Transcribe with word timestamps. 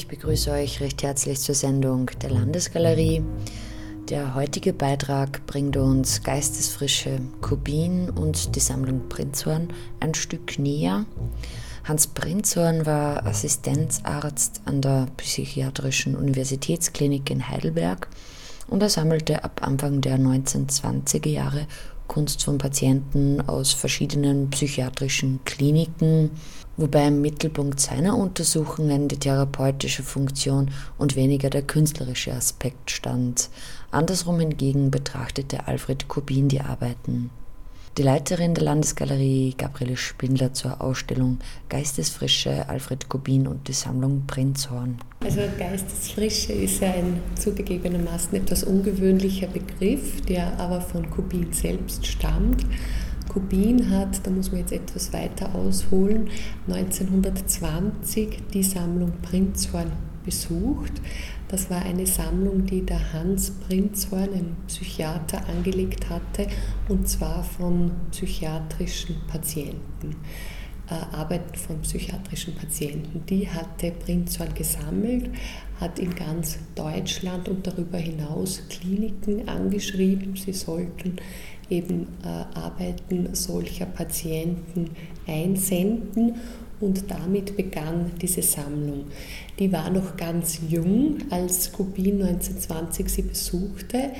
Ich 0.00 0.08
begrüße 0.08 0.50
euch 0.50 0.80
recht 0.80 1.02
herzlich 1.02 1.40
zur 1.40 1.54
Sendung 1.54 2.10
der 2.22 2.30
Landesgalerie. 2.30 3.22
Der 4.08 4.34
heutige 4.34 4.72
Beitrag 4.72 5.44
bringt 5.44 5.76
uns 5.76 6.22
Geistesfrische 6.22 7.20
Kubin 7.42 8.08
und 8.08 8.56
die 8.56 8.60
Sammlung 8.60 9.10
Prinzhorn 9.10 9.68
ein 10.00 10.14
Stück 10.14 10.58
näher. 10.58 11.04
Hans 11.84 12.06
Prinzhorn 12.06 12.86
war 12.86 13.26
Assistenzarzt 13.26 14.62
an 14.64 14.80
der 14.80 15.06
Psychiatrischen 15.18 16.16
Universitätsklinik 16.16 17.30
in 17.30 17.46
Heidelberg 17.46 18.08
und 18.68 18.82
er 18.82 18.88
sammelte 18.88 19.44
ab 19.44 19.60
Anfang 19.62 20.00
der 20.00 20.18
1920er 20.18 21.28
Jahre 21.28 21.66
Kunst 22.10 22.42
von 22.42 22.58
Patienten 22.58 23.40
aus 23.42 23.72
verschiedenen 23.72 24.50
psychiatrischen 24.50 25.38
Kliniken, 25.44 26.32
wobei 26.76 27.06
im 27.06 27.20
Mittelpunkt 27.20 27.78
seiner 27.78 28.18
Untersuchungen 28.18 29.06
die 29.06 29.20
therapeutische 29.20 30.02
Funktion 30.02 30.72
und 30.98 31.14
weniger 31.14 31.50
der 31.50 31.62
künstlerische 31.62 32.32
Aspekt 32.32 32.90
stand. 32.90 33.48
Andersrum 33.92 34.40
hingegen 34.40 34.90
betrachtete 34.90 35.68
Alfred 35.68 36.08
Kubin 36.08 36.48
die 36.48 36.60
Arbeiten 36.60 37.30
die 37.98 38.02
Leiterin 38.02 38.54
der 38.54 38.64
Landesgalerie, 38.64 39.54
Gabriele 39.58 39.96
Spindler, 39.96 40.52
zur 40.52 40.80
Ausstellung 40.80 41.38
Geistesfrische, 41.68 42.68
Alfred 42.68 43.08
Kubin 43.08 43.46
und 43.46 43.66
die 43.68 43.72
Sammlung 43.72 44.24
Prinzhorn. 44.26 44.98
Also 45.22 45.40
Geistesfrische 45.58 46.52
ist 46.52 46.82
ein 46.82 47.20
zugegebenermaßen 47.34 48.36
etwas 48.36 48.64
ungewöhnlicher 48.64 49.48
Begriff, 49.48 50.20
der 50.22 50.58
aber 50.58 50.80
von 50.80 51.10
Kubin 51.10 51.52
selbst 51.52 52.06
stammt. 52.06 52.64
Kubin 53.28 53.90
hat, 53.90 54.26
da 54.26 54.30
muss 54.30 54.50
man 54.50 54.60
jetzt 54.60 54.72
etwas 54.72 55.12
weiter 55.12 55.54
ausholen, 55.54 56.30
1920 56.68 58.42
die 58.52 58.62
Sammlung 58.62 59.12
Prinzhorn 59.22 59.92
besucht. 60.24 60.92
Das 61.50 61.68
war 61.68 61.82
eine 61.82 62.06
Sammlung, 62.06 62.64
die 62.64 62.86
der 62.86 63.12
Hans 63.12 63.50
Prinzhorn, 63.50 64.32
ein 64.32 64.56
Psychiater, 64.68 65.48
angelegt 65.48 66.08
hatte, 66.08 66.46
und 66.88 67.08
zwar 67.08 67.42
von 67.42 67.90
psychiatrischen 68.12 69.16
Patienten. 69.26 70.14
Äh, 70.88 71.16
Arbeiten 71.16 71.56
von 71.56 71.80
psychiatrischen 71.80 72.54
Patienten. 72.54 73.26
Die 73.26 73.48
hatte 73.48 73.90
Prinzhorn 73.90 74.54
gesammelt, 74.54 75.30
hat 75.80 75.98
in 75.98 76.14
ganz 76.14 76.58
Deutschland 76.76 77.48
und 77.48 77.66
darüber 77.66 77.98
hinaus 77.98 78.62
Kliniken 78.68 79.48
angeschrieben. 79.48 80.36
Sie 80.36 80.52
sollten 80.52 81.16
eben 81.68 82.06
äh, 82.22 82.58
Arbeiten 82.58 83.34
solcher 83.34 83.86
Patienten 83.86 84.90
einsenden 85.26 86.36
und 86.80 87.10
damit 87.10 87.56
begann 87.56 88.12
diese 88.20 88.42
Sammlung. 88.42 89.04
Die 89.58 89.72
war 89.72 89.90
noch 89.90 90.16
ganz 90.16 90.60
jung, 90.68 91.18
als 91.30 91.72
Kubin 91.72 92.22
1920 92.22 93.08
sie 93.08 93.22
besuchte 93.22 94.10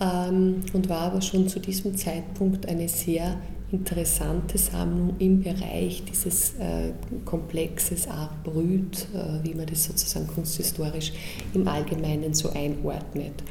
ähm, 0.00 0.60
und 0.72 0.88
war 0.88 1.02
aber 1.12 1.22
schon 1.22 1.48
zu 1.48 1.60
diesem 1.60 1.96
Zeitpunkt 1.96 2.68
eine 2.68 2.88
sehr 2.88 3.36
interessante 3.72 4.58
Sammlung 4.58 5.14
im 5.18 5.42
Bereich 5.42 6.04
dieses 6.04 6.54
äh, 6.54 6.92
Komplexes 7.24 8.08
Art 8.08 8.44
Brüt, 8.44 9.06
äh, 9.14 9.44
wie 9.44 9.54
man 9.54 9.66
das 9.66 9.84
sozusagen 9.84 10.26
kunsthistorisch 10.28 11.12
im 11.54 11.66
Allgemeinen 11.66 12.34
so 12.34 12.50
einordnet. 12.50 13.42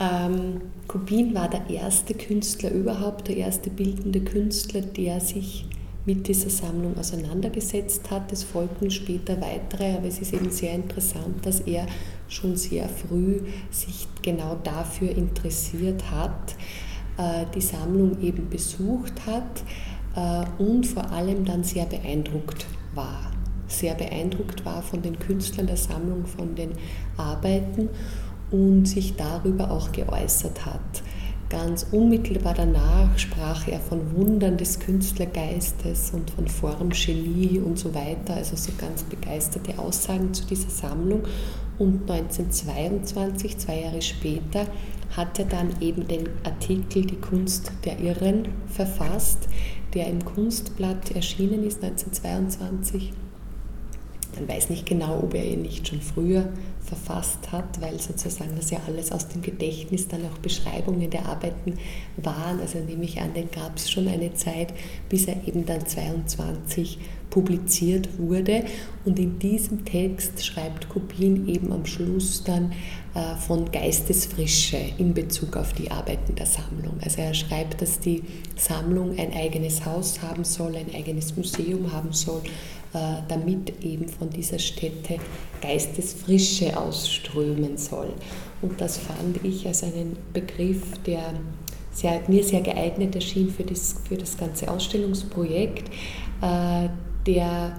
Ähm, 0.00 0.60
Kubin 0.88 1.34
war 1.34 1.48
der 1.48 1.68
erste 1.68 2.14
Künstler 2.14 2.70
überhaupt, 2.70 3.28
der 3.28 3.36
erste 3.36 3.70
bildende 3.70 4.20
Künstler, 4.20 4.80
der 4.80 5.20
sich 5.20 5.66
mit 6.06 6.28
dieser 6.28 6.50
Sammlung 6.50 6.98
auseinandergesetzt 6.98 8.10
hat. 8.10 8.30
Es 8.32 8.44
folgten 8.44 8.90
später 8.90 9.40
weitere, 9.40 9.94
aber 9.94 10.06
es 10.06 10.18
ist 10.18 10.32
eben 10.32 10.50
sehr 10.50 10.74
interessant, 10.74 11.44
dass 11.46 11.60
er 11.60 11.86
schon 12.28 12.56
sehr 12.56 12.88
früh 12.88 13.40
sich 13.70 14.06
genau 14.22 14.56
dafür 14.62 15.10
interessiert 15.10 16.10
hat, 16.10 16.54
äh, 17.16 17.46
die 17.54 17.60
Sammlung 17.60 18.20
eben 18.20 18.48
besucht 18.50 19.26
hat 19.26 19.62
äh, 20.16 20.62
und 20.62 20.86
vor 20.86 21.10
allem 21.10 21.44
dann 21.44 21.64
sehr 21.64 21.86
beeindruckt 21.86 22.66
war. 22.94 23.30
Sehr 23.66 23.94
beeindruckt 23.94 24.64
war 24.64 24.82
von 24.82 25.00
den 25.00 25.18
Künstlern 25.18 25.66
der 25.66 25.78
Sammlung, 25.78 26.26
von 26.26 26.54
den 26.54 26.72
Arbeiten 27.16 27.88
und 28.50 28.86
sich 28.86 29.16
darüber 29.16 29.70
auch 29.70 29.90
geäußert 29.90 30.66
hat. 30.66 31.02
Ganz 31.54 31.86
unmittelbar 31.92 32.54
danach 32.54 33.16
sprach 33.16 33.68
er 33.68 33.78
von 33.78 34.16
Wundern 34.16 34.56
des 34.56 34.80
Künstlergeistes 34.80 36.10
und 36.12 36.28
von 36.28 36.48
Formgenie 36.48 37.60
und 37.60 37.78
so 37.78 37.94
weiter, 37.94 38.34
also 38.34 38.56
so 38.56 38.72
ganz 38.76 39.04
begeisterte 39.04 39.78
Aussagen 39.78 40.34
zu 40.34 40.44
dieser 40.46 40.68
Sammlung. 40.68 41.22
Und 41.78 42.10
1922, 42.10 43.56
zwei 43.56 43.82
Jahre 43.82 44.02
später, 44.02 44.66
hat 45.16 45.38
er 45.38 45.44
dann 45.44 45.80
eben 45.80 46.08
den 46.08 46.28
Artikel 46.42 47.06
Die 47.06 47.20
Kunst 47.20 47.70
der 47.84 48.00
Irren 48.00 48.48
verfasst, 48.66 49.48
der 49.94 50.08
im 50.08 50.24
Kunstblatt 50.24 51.12
erschienen 51.12 51.62
ist 51.62 51.84
1922 51.84 53.12
man 54.36 54.48
weiß 54.48 54.70
nicht 54.70 54.86
genau, 54.86 55.20
ob 55.22 55.34
er 55.34 55.44
ihn 55.44 55.62
nicht 55.62 55.88
schon 55.88 56.00
früher 56.00 56.48
verfasst 56.84 57.50
hat, 57.50 57.80
weil 57.80 57.98
sozusagen 57.98 58.54
das 58.56 58.70
ja 58.70 58.78
alles 58.86 59.10
aus 59.10 59.28
dem 59.28 59.40
Gedächtnis 59.40 60.06
dann 60.06 60.24
auch 60.26 60.38
Beschreibungen 60.38 61.08
der 61.08 61.26
Arbeiten 61.26 61.74
waren. 62.16 62.60
Also 62.60 62.78
nehme 62.78 63.04
ich 63.04 63.20
an, 63.20 63.32
den 63.32 63.50
gab 63.50 63.76
es 63.76 63.90
schon 63.90 64.06
eine 64.06 64.34
Zeit, 64.34 64.74
bis 65.08 65.26
er 65.26 65.36
eben 65.46 65.64
dann 65.64 65.86
22 65.86 66.98
publiziert 67.30 68.18
wurde. 68.18 68.64
Und 69.04 69.18
in 69.18 69.38
diesem 69.38 69.84
Text 69.84 70.44
schreibt 70.44 70.88
Kubin 70.88 71.48
eben 71.48 71.72
am 71.72 71.86
Schluss 71.86 72.44
dann 72.44 72.72
äh, 73.14 73.34
von 73.36 73.72
Geistesfrische 73.72 74.78
in 74.98 75.14
Bezug 75.14 75.56
auf 75.56 75.72
die 75.72 75.90
Arbeiten 75.90 76.34
der 76.34 76.46
Sammlung. 76.46 76.94
Also 77.02 77.22
er 77.22 77.34
schreibt, 77.34 77.80
dass 77.80 77.98
die 77.98 78.22
Sammlung 78.56 79.18
ein 79.18 79.32
eigenes 79.32 79.84
Haus 79.84 80.22
haben 80.22 80.44
soll, 80.44 80.76
ein 80.76 80.94
eigenes 80.94 81.36
Museum 81.36 81.92
haben 81.92 82.12
soll 82.12 82.42
damit 83.28 83.84
eben 83.84 84.08
von 84.08 84.30
dieser 84.30 84.58
Stätte 84.58 85.18
Geistesfrische 85.60 86.78
ausströmen 86.78 87.76
soll. 87.76 88.12
Und 88.62 88.80
das 88.80 88.98
fand 88.98 89.44
ich 89.44 89.66
als 89.66 89.82
einen 89.82 90.16
Begriff, 90.32 90.82
der 91.04 91.34
sehr, 91.94 92.20
mir 92.28 92.44
sehr 92.44 92.60
geeignet 92.60 93.14
erschien 93.14 93.50
für 93.50 93.62
das, 93.62 93.96
für 94.06 94.16
das 94.16 94.36
ganze 94.36 94.70
Ausstellungsprojekt, 94.70 95.88
äh, 96.42 96.88
der 97.26 97.76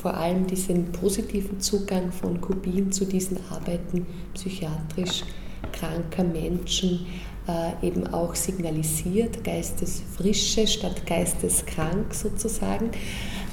vor 0.00 0.14
allem 0.14 0.46
diesen 0.46 0.92
positiven 0.92 1.60
Zugang 1.60 2.12
von 2.12 2.40
Kubin 2.40 2.92
zu 2.92 3.04
diesen 3.04 3.38
Arbeiten 3.50 4.06
psychiatrisch 4.34 5.24
kranker 5.72 6.24
Menschen 6.24 7.06
äh, 7.48 7.86
eben 7.86 8.06
auch 8.08 8.34
signalisiert, 8.34 9.42
Geistesfrische 9.44 10.66
statt 10.66 11.06
Geisteskrank 11.06 12.14
sozusagen. 12.14 12.90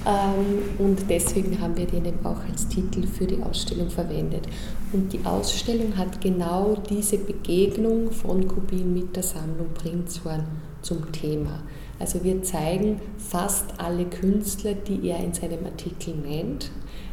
Ähm, 0.05 0.85
und 0.85 1.09
deswegen 1.09 1.59
haben 1.59 1.75
wir 1.75 1.85
den 1.85 2.05
eben 2.05 2.25
auch 2.25 2.43
als 2.49 2.67
Titel 2.67 3.05
für 3.07 3.25
die 3.25 3.41
Ausstellung 3.41 3.89
verwendet. 3.89 4.47
Und 4.93 5.11
die 5.11 5.25
Ausstellung 5.25 5.97
hat 5.97 6.21
genau 6.21 6.75
diese 6.89 7.17
Begegnung 7.17 8.11
von 8.11 8.47
Kubin 8.47 8.93
mit 8.93 9.15
der 9.15 9.23
Sammlung 9.23 9.73
Prinzhorn 9.73 10.45
zum 10.81 11.11
Thema. 11.11 11.63
Also 11.99 12.23
wir 12.23 12.43
zeigen 12.43 13.01
fast 13.17 13.65
alle 13.79 14.05
Künstler, 14.05 14.73
die 14.73 15.09
er 15.09 15.23
in 15.23 15.33
seinem 15.33 15.65
Artikel 15.65 16.15
nennt. 16.15 16.71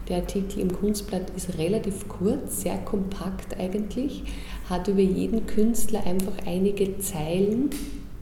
Der 0.09 0.19
Artikel 0.19 0.61
im 0.61 0.73
Kunstblatt 0.73 1.31
ist 1.35 1.57
relativ 1.57 2.07
kurz, 2.09 2.61
sehr 2.61 2.77
kompakt 2.79 3.59
eigentlich, 3.59 4.23
hat 4.69 4.87
über 4.89 5.01
jeden 5.01 5.47
Künstler 5.47 6.07
einfach 6.07 6.35
einige 6.47 6.99
Zeilen, 6.99 7.71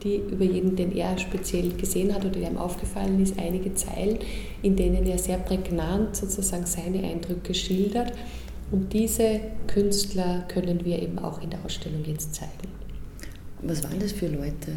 die 0.03 0.17
über 0.17 0.45
jeden, 0.45 0.75
den 0.75 0.95
er 0.95 1.17
speziell 1.17 1.71
gesehen 1.73 2.13
hat 2.13 2.25
oder 2.25 2.39
der 2.39 2.51
ihm 2.51 2.57
aufgefallen 2.57 3.21
ist, 3.21 3.39
einige 3.39 3.73
Zeilen, 3.73 4.19
in 4.61 4.75
denen 4.75 5.05
er 5.05 5.17
sehr 5.17 5.37
prägnant 5.37 6.15
sozusagen 6.15 6.65
seine 6.65 7.03
Eindrücke 7.03 7.53
schildert. 7.53 8.13
Und 8.71 8.91
diese 8.91 9.39
Künstler 9.67 10.45
können 10.47 10.83
wir 10.83 11.01
eben 11.01 11.19
auch 11.19 11.41
in 11.41 11.49
der 11.49 11.63
Ausstellung 11.63 12.03
jetzt 12.05 12.35
zeigen. 12.35 12.69
Was 13.61 13.83
waren 13.83 13.99
das 13.99 14.11
für 14.11 14.27
Leute? 14.27 14.73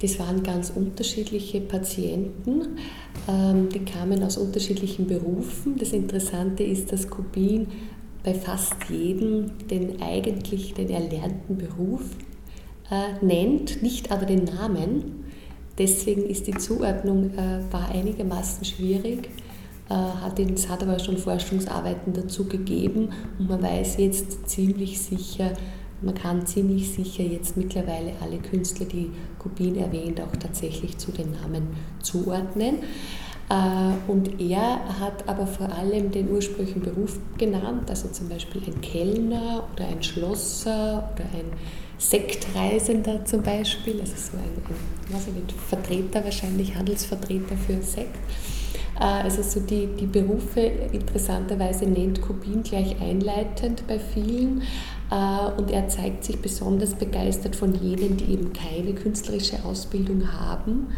Das 0.00 0.18
waren 0.18 0.42
ganz 0.42 0.70
unterschiedliche 0.70 1.60
Patienten, 1.60 2.76
ähm, 3.28 3.68
die 3.70 3.84
kamen 3.84 4.22
aus 4.22 4.36
unterschiedlichen 4.36 5.06
Berufen. 5.06 5.76
Das 5.78 5.92
Interessante 5.92 6.62
ist, 6.62 6.92
dass 6.92 7.08
Kubin 7.08 7.68
bei 8.22 8.34
fast 8.34 8.74
jedem 8.90 9.52
den 9.70 10.02
eigentlich 10.02 10.74
den 10.74 10.90
erlernten 10.90 11.56
Beruf 11.56 12.02
äh, 12.90 13.24
nennt, 13.24 13.82
nicht 13.82 14.10
aber 14.10 14.26
den 14.26 14.44
Namen. 14.44 15.24
Deswegen 15.78 16.26
ist 16.26 16.46
die 16.46 16.54
Zuordnung 16.54 17.30
äh, 17.34 17.60
war 17.72 17.88
einigermaßen 17.88 18.64
schwierig. 18.64 19.28
Äh, 19.88 19.94
hat, 19.94 20.38
es 20.38 20.68
hat 20.68 20.82
aber 20.82 20.98
schon 20.98 21.18
Forschungsarbeiten 21.18 22.12
dazu 22.12 22.44
gegeben 22.46 23.10
und 23.38 23.48
man 23.48 23.62
weiß 23.62 23.98
jetzt 23.98 24.48
ziemlich 24.48 25.00
sicher, 25.00 25.52
man 26.00 26.14
kann 26.14 26.46
ziemlich 26.46 26.90
sicher 26.90 27.22
jetzt 27.22 27.56
mittlerweile 27.56 28.12
alle 28.20 28.38
Künstler, 28.38 28.86
die 28.86 29.10
Kubin 29.38 29.76
erwähnt, 29.76 30.20
auch 30.20 30.36
tatsächlich 30.36 30.98
zu 30.98 31.12
den 31.12 31.32
Namen 31.32 31.68
zuordnen. 32.02 32.78
Äh, 33.50 34.10
und 34.10 34.40
er 34.40 35.00
hat 35.00 35.28
aber 35.28 35.46
vor 35.46 35.70
allem 35.70 36.10
den 36.10 36.30
ursprünglichen 36.30 36.82
Beruf 36.82 37.18
genannt, 37.36 37.90
also 37.90 38.08
zum 38.08 38.28
Beispiel 38.28 38.62
ein 38.66 38.80
Kellner 38.80 39.64
oder 39.72 39.86
ein 39.86 40.02
Schlosser 40.02 41.10
oder 41.14 41.24
ein 41.24 41.52
Sektreisender 41.98 43.24
zum 43.24 43.42
Beispiel, 43.42 44.00
also 44.00 44.14
so 44.16 44.36
ein, 44.36 44.44
ein 44.44 45.14
was 45.14 45.26
nicht, 45.26 45.52
Vertreter 45.52 46.24
wahrscheinlich, 46.24 46.74
Handelsvertreter 46.74 47.56
für 47.56 47.80
Sekt. 47.82 48.16
Äh, 48.98 49.04
also 49.04 49.42
so 49.42 49.60
die, 49.60 49.88
die 49.98 50.06
Berufe 50.06 50.60
interessanterweise 50.60 51.86
nennt 51.86 52.20
Kubin 52.20 52.62
gleich 52.62 53.00
einleitend 53.00 53.86
bei 53.86 53.98
vielen 53.98 54.62
äh, 55.10 55.60
und 55.60 55.70
er 55.70 55.88
zeigt 55.88 56.24
sich 56.24 56.38
besonders 56.40 56.94
begeistert 56.94 57.56
von 57.56 57.74
jenen, 57.74 58.16
die 58.16 58.32
eben 58.32 58.52
keine 58.52 58.94
künstlerische 58.94 59.64
Ausbildung 59.64 60.32
haben. 60.32 60.88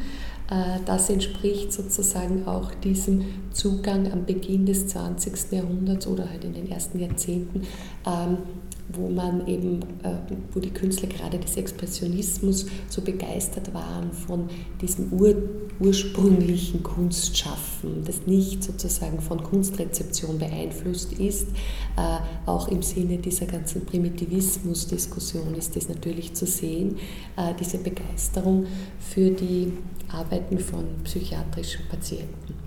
Äh, 0.51 0.81
das 0.85 1.11
entspricht 1.11 1.73
sozusagen 1.73 2.47
auch 2.47 2.73
diesem 2.75 3.25
Zugang 3.53 4.11
am 4.13 4.25
Beginn 4.25 4.67
des 4.67 4.89
20. 4.89 5.53
Jahrhunderts 5.53 6.07
oder 6.07 6.29
halt 6.29 6.45
in 6.45 6.55
den 6.55 6.71
ersten 6.71 7.01
Jahrzehnten 7.01 7.63
ähm, 8.07 8.39
wo 8.89 9.09
man 9.09 9.47
eben, 9.47 9.83
äh, 10.03 10.15
wo 10.53 10.61
die 10.61 10.71
Künstler 10.71 11.09
gerade 11.09 11.39
des 11.39 11.57
Expressionismus 11.57 12.67
so 12.89 13.03
begeistert 13.03 13.75
waren 13.75 14.13
von 14.13 14.49
diesem 14.81 15.13
ur, 15.13 15.35
ursprünglichen 15.81 16.83
Kunstschaffen, 16.83 18.05
das 18.05 18.27
nicht 18.27 18.63
sozusagen 18.63 19.21
von 19.21 19.43
Kunstrezeption 19.43 20.39
beeinflusst 20.39 21.13
ist. 21.15 21.49
Äh, 21.97 22.19
auch 22.47 22.69
im 22.69 22.83
Sinne 22.83 23.19
dieser 23.19 23.47
ganzen 23.47 23.85
Primitivismus-Diskussion 23.85 25.55
ist 25.55 25.77
das 25.77 25.89
natürlich 25.89 26.35
zu 26.35 26.47
sehen, 26.47 26.97
äh, 27.37 27.55
diese 27.59 27.79
Begeisterung 27.79 28.67
für 29.01 29.31
die 29.31 29.73
Arbeiten 30.09 30.59
von 30.59 30.85
psychiatrischen 31.05 31.87
Patienten. 31.89 32.66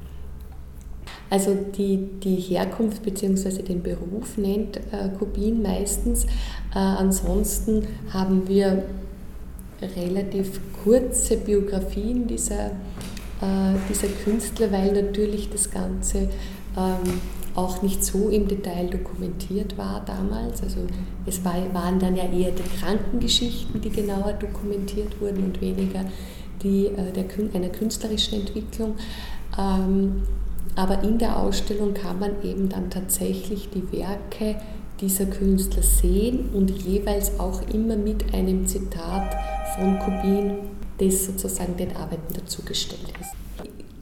Also 1.29 1.55
die, 1.77 2.09
die 2.23 2.35
Herkunft 2.35 3.03
bzw. 3.03 3.61
den 3.61 3.83
Beruf 3.83 4.37
nennt 4.37 4.77
äh, 4.77 5.09
Kubin 5.17 5.61
meistens. 5.61 6.25
Äh, 6.73 6.79
ansonsten 6.79 7.87
haben 8.11 8.47
wir 8.47 8.83
relativ 9.95 10.59
kurze 10.83 11.37
Biografien 11.37 12.27
dieser, 12.27 12.67
äh, 12.67 13.75
dieser 13.89 14.07
Künstler, 14.23 14.71
weil 14.71 14.91
natürlich 14.91 15.49
das 15.49 15.69
Ganze 15.69 16.29
ähm, 16.77 17.21
auch 17.55 17.81
nicht 17.81 18.03
so 18.03 18.29
im 18.29 18.47
Detail 18.47 18.87
dokumentiert 18.87 19.77
war 19.77 20.03
damals. 20.05 20.63
Also 20.63 20.79
es 21.25 21.43
war, 21.43 21.55
waren 21.73 21.99
dann 21.99 22.15
ja 22.15 22.23
eher 22.23 22.51
die 22.51 22.79
Krankengeschichten, 22.79 23.81
die 23.81 23.89
genauer 23.89 24.33
dokumentiert 24.33 25.19
wurden 25.19 25.43
und 25.43 25.61
weniger 25.61 26.05
die 26.63 26.87
äh, 26.87 27.11
der, 27.13 27.25
einer 27.53 27.69
künstlerischen 27.69 28.41
Entwicklung. 28.41 28.95
Ähm, 29.57 30.23
aber 30.75 31.03
in 31.03 31.17
der 31.17 31.37
Ausstellung 31.37 31.93
kann 31.93 32.19
man 32.19 32.43
eben 32.43 32.69
dann 32.69 32.89
tatsächlich 32.89 33.69
die 33.69 33.91
Werke 33.91 34.55
dieser 35.01 35.25
Künstler 35.25 35.83
sehen 35.83 36.49
und 36.53 36.69
jeweils 36.69 37.39
auch 37.39 37.61
immer 37.73 37.95
mit 37.95 38.33
einem 38.33 38.67
Zitat 38.67 39.35
von 39.75 39.97
Kubin, 39.99 40.59
das 40.97 41.25
sozusagen 41.25 41.77
den 41.77 41.95
Arbeiten 41.95 42.33
dazugestellt 42.33 43.13
ist. 43.19 43.31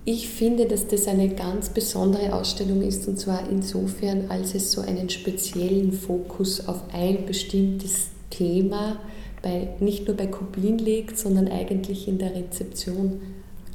Ich 0.06 0.30
finde, 0.30 0.66
dass 0.66 0.88
das 0.88 1.08
eine 1.08 1.30
ganz 1.30 1.70
besondere 1.70 2.34
Ausstellung 2.34 2.82
ist 2.82 3.08
und 3.08 3.20
zwar 3.20 3.50
insofern, 3.50 4.30
als 4.30 4.56
es 4.56 4.72
so 4.72 4.82
einen 4.82 5.10
speziellen 5.10 5.92
Fokus 5.92 6.66
auf 6.68 6.82
ein 6.94 7.26
bestimmtes 7.26 8.08
Thema 8.30 9.00
bei, 9.42 9.70
nicht 9.80 10.08
nur 10.08 10.16
bei 10.16 10.28
Kubin 10.28 10.78
legt, 10.78 11.18
sondern 11.18 11.48
eigentlich 11.50 12.08
in 12.08 12.20
der 12.20 12.34
Rezeption 12.34 13.20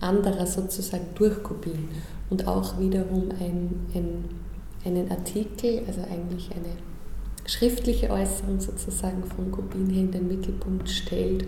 anderer 0.03 0.47
sozusagen 0.47 1.07
durch 1.15 1.43
Kubin 1.43 1.89
und 2.31 2.47
auch 2.47 2.79
wiederum 2.79 3.31
ein, 3.41 3.87
ein, 3.95 4.25
einen 4.85 5.11
Artikel, 5.11 5.83
also 5.87 6.01
eigentlich 6.03 6.51
eine 6.53 6.77
schriftliche 7.47 8.11
Äußerung 8.11 8.61
sozusagen 8.61 9.25
von 9.25 9.51
Kubin 9.51 9.89
hier 9.89 10.03
in 10.03 10.13
den 10.13 10.29
Mittelpunkt 10.29 10.89
stellt 10.89 11.45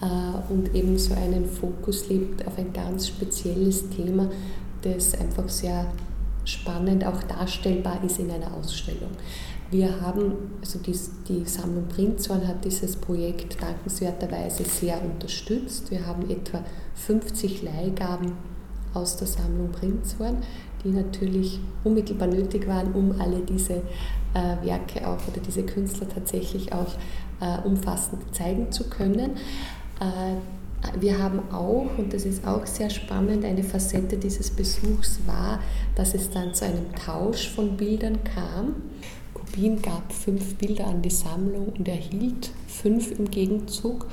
äh, 0.00 0.52
und 0.52 0.74
eben 0.74 0.98
so 0.98 1.14
einen 1.14 1.46
Fokus 1.46 2.08
legt 2.08 2.46
auf 2.46 2.58
ein 2.58 2.72
ganz 2.72 3.08
spezielles 3.08 3.88
Thema, 3.90 4.30
das 4.82 5.14
einfach 5.14 5.48
sehr 5.48 5.86
spannend 6.44 7.06
auch 7.06 7.22
darstellbar 7.24 8.02
ist 8.04 8.18
in 8.18 8.30
einer 8.30 8.52
Ausstellung. 8.54 9.10
Wir 9.70 10.00
haben, 10.00 10.32
also 10.60 10.80
die, 10.80 10.98
die 11.28 11.44
Sammlung 11.44 11.86
Prinzhorn 11.86 12.46
hat 12.46 12.64
dieses 12.64 12.96
Projekt 12.96 13.62
dankenswerterweise 13.62 14.64
sehr 14.64 15.00
unterstützt. 15.00 15.92
Wir 15.92 16.04
haben 16.04 16.28
etwa 16.28 16.64
50 16.94 17.62
Leihgaben 17.62 18.32
aus 18.94 19.16
der 19.16 19.28
Sammlung 19.28 19.70
Prinzhorn, 19.70 20.38
die 20.82 20.88
natürlich 20.88 21.60
unmittelbar 21.84 22.26
nötig 22.26 22.66
waren, 22.66 22.92
um 22.94 23.20
alle 23.20 23.40
diese 23.40 23.74
äh, 24.34 24.66
Werke 24.66 25.06
auch 25.06 25.18
oder 25.28 25.40
diese 25.46 25.62
Künstler 25.62 26.08
tatsächlich 26.08 26.72
auch 26.72 26.94
äh, 27.40 27.64
umfassend 27.64 28.34
zeigen 28.34 28.72
zu 28.72 28.88
können. 28.88 29.36
Äh, 30.00 30.98
wir 30.98 31.22
haben 31.22 31.40
auch, 31.52 31.86
und 31.98 32.12
das 32.12 32.24
ist 32.24 32.46
auch 32.46 32.66
sehr 32.66 32.90
spannend, 32.90 33.44
eine 33.44 33.62
Facette 33.62 34.16
dieses 34.16 34.50
Besuchs 34.50 35.20
war, 35.26 35.60
dass 35.94 36.14
es 36.14 36.30
dann 36.30 36.54
zu 36.54 36.64
einem 36.64 36.92
Tausch 36.94 37.50
von 37.50 37.76
Bildern 37.76 38.18
kam. 38.24 38.76
Kubin 39.50 39.82
gab 39.82 40.12
fünf 40.12 40.54
Bilder 40.56 40.86
an 40.86 41.02
die 41.02 41.10
Sammlung 41.10 41.72
und 41.76 41.88
erhielt 41.88 42.52
fünf 42.68 43.10
im 43.10 43.30
Gegenzug. 43.30 44.06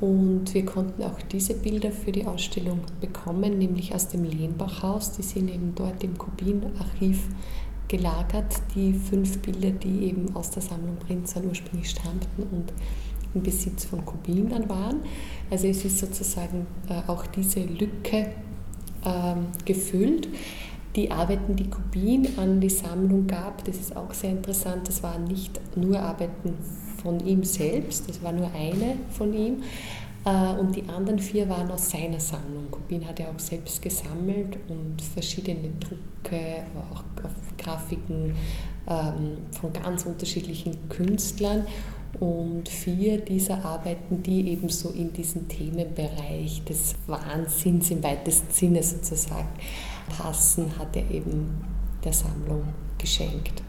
Und 0.00 0.52
wir 0.52 0.64
konnten 0.64 1.02
auch 1.04 1.20
diese 1.30 1.54
Bilder 1.54 1.92
für 1.92 2.10
die 2.10 2.26
Ausstellung 2.26 2.80
bekommen, 3.00 3.58
nämlich 3.58 3.94
aus 3.94 4.08
dem 4.08 4.24
Lehnbachhaus. 4.24 5.12
Die 5.12 5.22
sind 5.22 5.48
eben 5.48 5.74
dort 5.74 6.02
im 6.02 6.16
Kubin-Archiv 6.18 7.28
gelagert, 7.86 8.62
die 8.74 8.94
fünf 8.94 9.38
Bilder, 9.38 9.70
die 9.70 10.06
eben 10.06 10.34
aus 10.34 10.50
der 10.50 10.62
Sammlung 10.62 10.96
Prinzern 10.96 11.46
ursprünglich 11.46 11.90
stammten 11.90 12.42
und 12.50 12.72
im 13.34 13.42
Besitz 13.42 13.84
von 13.84 14.04
Kubin 14.04 14.48
dann 14.48 14.68
waren. 14.68 15.00
Also 15.50 15.68
es 15.68 15.84
ist 15.84 15.98
sozusagen 15.98 16.66
äh, 16.88 17.08
auch 17.08 17.26
diese 17.26 17.60
Lücke 17.60 18.32
ähm, 19.04 19.46
gefüllt. 19.64 20.28
Die 20.94 21.10
Arbeiten, 21.10 21.56
die 21.56 21.70
Kubin 21.70 22.38
an 22.38 22.60
die 22.60 22.68
Sammlung 22.68 23.26
gab, 23.26 23.64
das 23.64 23.76
ist 23.76 23.96
auch 23.96 24.12
sehr 24.12 24.30
interessant, 24.30 24.88
das 24.88 25.02
waren 25.02 25.24
nicht 25.24 25.58
nur 25.74 25.98
Arbeiten 25.98 26.54
von 27.02 27.18
ihm 27.26 27.44
selbst, 27.44 28.08
das 28.08 28.22
war 28.22 28.32
nur 28.32 28.50
eine 28.54 28.96
von 29.10 29.32
ihm. 29.32 29.62
Äh, 30.24 30.60
und 30.60 30.76
die 30.76 30.88
anderen 30.88 31.18
vier 31.18 31.48
waren 31.48 31.70
aus 31.70 31.90
seiner 31.90 32.20
Sammlung. 32.20 32.70
Kubin 32.70 33.06
hat 33.06 33.18
ja 33.18 33.26
auch 33.34 33.38
selbst 33.38 33.80
gesammelt 33.82 34.58
und 34.68 35.00
verschiedene 35.00 35.70
Drucke, 35.80 36.64
auch 36.92 37.02
Grafiken 37.58 38.34
ähm, 38.86 39.38
von 39.50 39.72
ganz 39.72 40.04
unterschiedlichen 40.06 40.88
Künstlern. 40.88 41.66
Und 42.20 42.68
vier 42.68 43.18
dieser 43.18 43.64
Arbeiten, 43.64 44.22
die 44.22 44.48
eben 44.50 44.68
so 44.68 44.90
in 44.90 45.12
diesen 45.12 45.48
Themenbereich 45.48 46.62
des 46.64 46.94
Wahnsinns 47.06 47.90
im 47.90 48.02
weitesten 48.02 48.52
Sinne 48.52 48.82
sozusagen 48.82 49.48
passen, 50.08 50.78
hat 50.78 50.94
er 50.94 51.10
eben 51.10 51.64
der 52.04 52.12
Sammlung 52.12 52.64
geschenkt. 52.98 53.62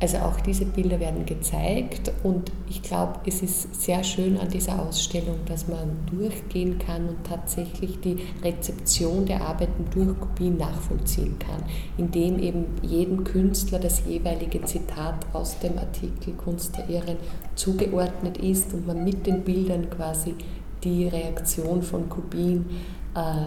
Also 0.00 0.18
auch 0.18 0.40
diese 0.40 0.64
Bilder 0.64 1.00
werden 1.00 1.26
gezeigt 1.26 2.12
und 2.22 2.52
ich 2.68 2.82
glaube, 2.82 3.18
es 3.26 3.42
ist 3.42 3.82
sehr 3.82 4.04
schön 4.04 4.38
an 4.38 4.48
dieser 4.48 4.80
Ausstellung, 4.80 5.38
dass 5.46 5.66
man 5.66 6.06
durchgehen 6.08 6.78
kann 6.78 7.08
und 7.08 7.24
tatsächlich 7.24 7.98
die 8.00 8.18
Rezeption 8.44 9.26
der 9.26 9.40
Arbeiten 9.40 9.86
durch 9.90 10.18
Kopien 10.20 10.56
nachvollziehen 10.56 11.36
kann, 11.40 11.64
indem 11.96 12.38
eben 12.38 12.66
jedem 12.82 13.24
Künstler 13.24 13.80
das 13.80 14.04
jeweilige 14.06 14.62
Zitat 14.62 15.26
aus 15.32 15.58
dem 15.58 15.76
Artikel 15.78 16.34
Kunst 16.34 16.78
der 16.78 16.88
Irren 16.88 17.16
zugeordnet 17.56 18.38
ist 18.38 18.72
und 18.74 18.86
man 18.86 19.02
mit 19.02 19.26
den 19.26 19.42
Bildern 19.42 19.90
quasi 19.90 20.36
die 20.84 21.08
Reaktion 21.08 21.82
von 21.82 22.08
Kubin 22.08 22.66
äh, 23.16 23.46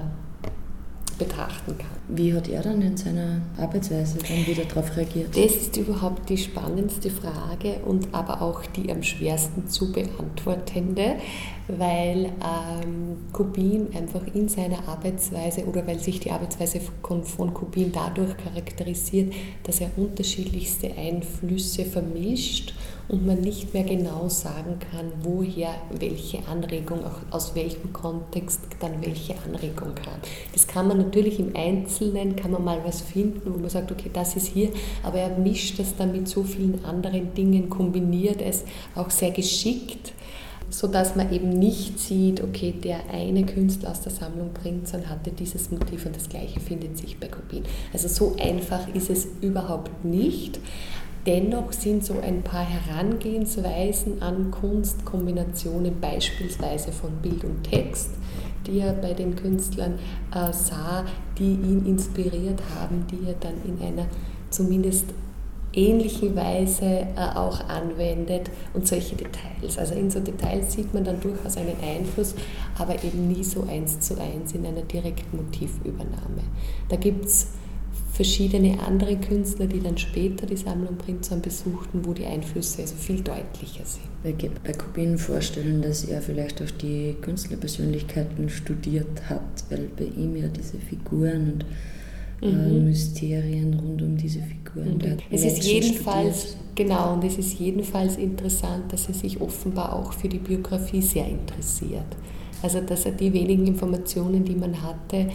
betrachten 1.21 1.77
kann. 1.77 1.87
Wie 2.07 2.33
hat 2.33 2.49
er 2.49 2.61
dann 2.63 2.81
in 2.81 2.97
seiner 2.97 3.41
Arbeitsweise 3.57 4.17
dann 4.17 4.45
wieder 4.47 4.65
darauf 4.65 4.97
reagiert? 4.97 5.29
Das 5.37 5.55
ist 5.55 5.77
überhaupt 5.77 6.27
die 6.29 6.37
spannendste 6.37 7.11
Frage 7.11 7.75
und 7.85 8.07
aber 8.11 8.41
auch 8.41 8.65
die 8.65 8.91
am 8.91 9.03
schwersten 9.03 9.67
zu 9.69 9.91
beantwortende, 9.91 11.17
weil 11.67 12.25
ähm, 12.25 13.17
Kubin 13.31 13.95
einfach 13.95 14.21
in 14.33 14.49
seiner 14.49 14.87
Arbeitsweise 14.87 15.65
oder 15.65 15.85
weil 15.85 15.99
sich 15.99 16.19
die 16.19 16.31
Arbeitsweise 16.31 16.81
von, 17.03 17.23
von 17.23 17.53
Kubin 17.53 17.91
dadurch 17.91 18.35
charakterisiert, 18.37 19.33
dass 19.63 19.79
er 19.79 19.91
unterschiedlichste 19.95 20.91
Einflüsse 20.97 21.85
vermischt 21.85 22.73
und 23.07 23.25
man 23.25 23.41
nicht 23.41 23.73
mehr 23.73 23.83
genau 23.83 24.27
sagen 24.27 24.79
kann, 24.91 25.11
woher 25.21 25.75
welche 25.91 26.47
Anregung, 26.47 27.05
auch 27.05 27.19
aus 27.29 27.53
welchem 27.55 27.93
Kontext 27.93 28.61
dann 28.81 29.01
welche 29.01 29.35
Anregung 29.45 29.95
kam. 29.95 30.15
Das 30.53 30.67
kann 30.67 30.87
man 30.87 30.97
natürlich 30.97 31.39
im 31.39 31.55
Einzelnen, 31.55 32.35
kann 32.35 32.51
man 32.51 32.63
mal 32.63 32.79
was 32.83 33.01
finden, 33.01 33.53
wo 33.53 33.57
man 33.57 33.69
sagt, 33.69 33.91
okay, 33.91 34.09
das 34.11 34.35
ist 34.35 34.47
hier, 34.47 34.69
aber 35.03 35.19
er 35.19 35.37
mischt 35.37 35.79
das 35.79 35.95
dann 35.95 36.11
mit 36.11 36.27
so 36.27 36.43
vielen 36.43 36.83
anderen 36.85 37.33
Dingen, 37.33 37.69
kombiniert 37.69 38.41
es 38.41 38.63
auch 38.95 39.09
sehr 39.09 39.31
geschickt 39.31 40.13
sodass 40.71 41.15
man 41.15 41.31
eben 41.31 41.49
nicht 41.49 41.99
sieht, 41.99 42.41
okay, 42.41 42.71
der 42.71 43.09
eine 43.11 43.45
Künstler 43.45 43.91
aus 43.91 44.01
der 44.01 44.11
Sammlung 44.11 44.53
Prinzern 44.53 45.09
hatte 45.09 45.31
dieses 45.31 45.69
Motiv 45.69 46.05
und 46.05 46.15
das 46.15 46.29
gleiche 46.29 46.59
findet 46.59 46.97
sich 46.97 47.19
bei 47.19 47.27
Kopien. 47.27 47.65
Also 47.93 48.07
so 48.07 48.35
einfach 48.41 48.87
ist 48.95 49.09
es 49.09 49.27
überhaupt 49.41 50.05
nicht. 50.05 50.59
Dennoch 51.27 51.71
sind 51.71 52.03
so 52.03 52.15
ein 52.19 52.41
paar 52.41 52.65
Herangehensweisen 52.65 54.23
an 54.23 54.49
Kunstkombinationen, 54.49 55.99
beispielsweise 55.99 56.91
von 56.91 57.11
Bild 57.21 57.43
und 57.43 57.63
Text, 57.63 58.09
die 58.67 58.79
er 58.79 58.93
bei 58.93 59.13
den 59.13 59.35
Künstlern 59.35 59.99
äh, 60.33 60.51
sah, 60.53 61.05
die 61.37 61.53
ihn 61.53 61.85
inspiriert 61.85 62.61
haben, 62.75 63.05
die 63.09 63.27
er 63.27 63.35
dann 63.39 63.55
in 63.65 63.85
einer 63.85 64.07
zumindest 64.49 65.05
ähnlichen 65.73 66.35
Weise 66.35 66.85
äh, 66.85 67.35
auch 67.35 67.67
anwendet 67.69 68.49
und 68.73 68.87
solche 68.87 69.15
Details. 69.15 69.77
Also 69.77 69.95
in 69.95 70.09
so 70.09 70.19
Details 70.19 70.73
sieht 70.73 70.93
man 70.93 71.03
dann 71.03 71.19
durchaus 71.21 71.57
einen 71.57 71.75
Einfluss, 71.81 72.35
aber 72.77 72.95
eben 73.03 73.27
nie 73.27 73.43
so 73.43 73.63
eins 73.63 73.99
zu 73.99 74.19
eins 74.19 74.53
in 74.53 74.65
einer 74.65 74.81
direkten 74.81 75.37
Motivübernahme. 75.37 76.43
Da 76.89 76.97
gibt 76.97 77.25
es 77.25 77.47
verschiedene 78.13 78.77
andere 78.85 79.15
Künstler, 79.15 79.67
die 79.67 79.79
dann 79.79 79.97
später 79.97 80.45
die 80.45 80.57
Sammlung 80.57 80.97
Prinzhorn 80.97 81.41
besuchten, 81.41 82.05
wo 82.05 82.13
die 82.13 82.25
Einflüsse 82.25 82.81
also 82.81 82.95
viel 82.95 83.21
deutlicher 83.21 83.85
sind. 83.85 84.03
Ich 84.23 84.37
kann 84.37 84.51
bei 84.63 84.73
Kubin 84.73 85.17
vorstellen, 85.17 85.81
dass 85.81 86.03
er 86.03 86.21
vielleicht 86.21 86.61
auch 86.61 86.71
die 86.71 87.15
Künstlerpersönlichkeiten 87.21 88.49
studiert 88.49 89.29
hat, 89.29 89.63
weil 89.69 89.89
bei 89.97 90.05
ihm 90.05 90.35
ja 90.35 90.47
diese 90.47 90.77
Figuren 90.77 91.63
und 92.41 92.49
äh, 92.49 92.51
mhm. 92.51 92.85
Mysterien 92.85 93.73
rund 93.75 94.01
um 94.01 94.17
diese 94.17 94.41
Figuren. 94.41 94.97
Mhm. 94.97 95.17
Es 95.29 95.43
ist 95.43 95.63
jedenfalls, 95.63 96.41
studiert. 96.41 96.75
genau, 96.75 97.13
und 97.13 97.23
es 97.23 97.37
ist 97.37 97.59
jedenfalls 97.59 98.17
interessant, 98.17 98.91
dass 98.91 99.07
er 99.07 99.13
sich 99.13 99.39
offenbar 99.39 99.93
auch 99.93 100.11
für 100.11 100.27
die 100.27 100.39
Biografie 100.39 101.01
sehr 101.01 101.27
interessiert. 101.27 102.17
Also 102.61 102.81
dass 102.81 103.05
er 103.05 103.13
die 103.13 103.31
wenigen 103.33 103.67
Informationen, 103.67 104.43
die 104.43 104.55
man 104.55 104.81
hatte, 104.81 105.29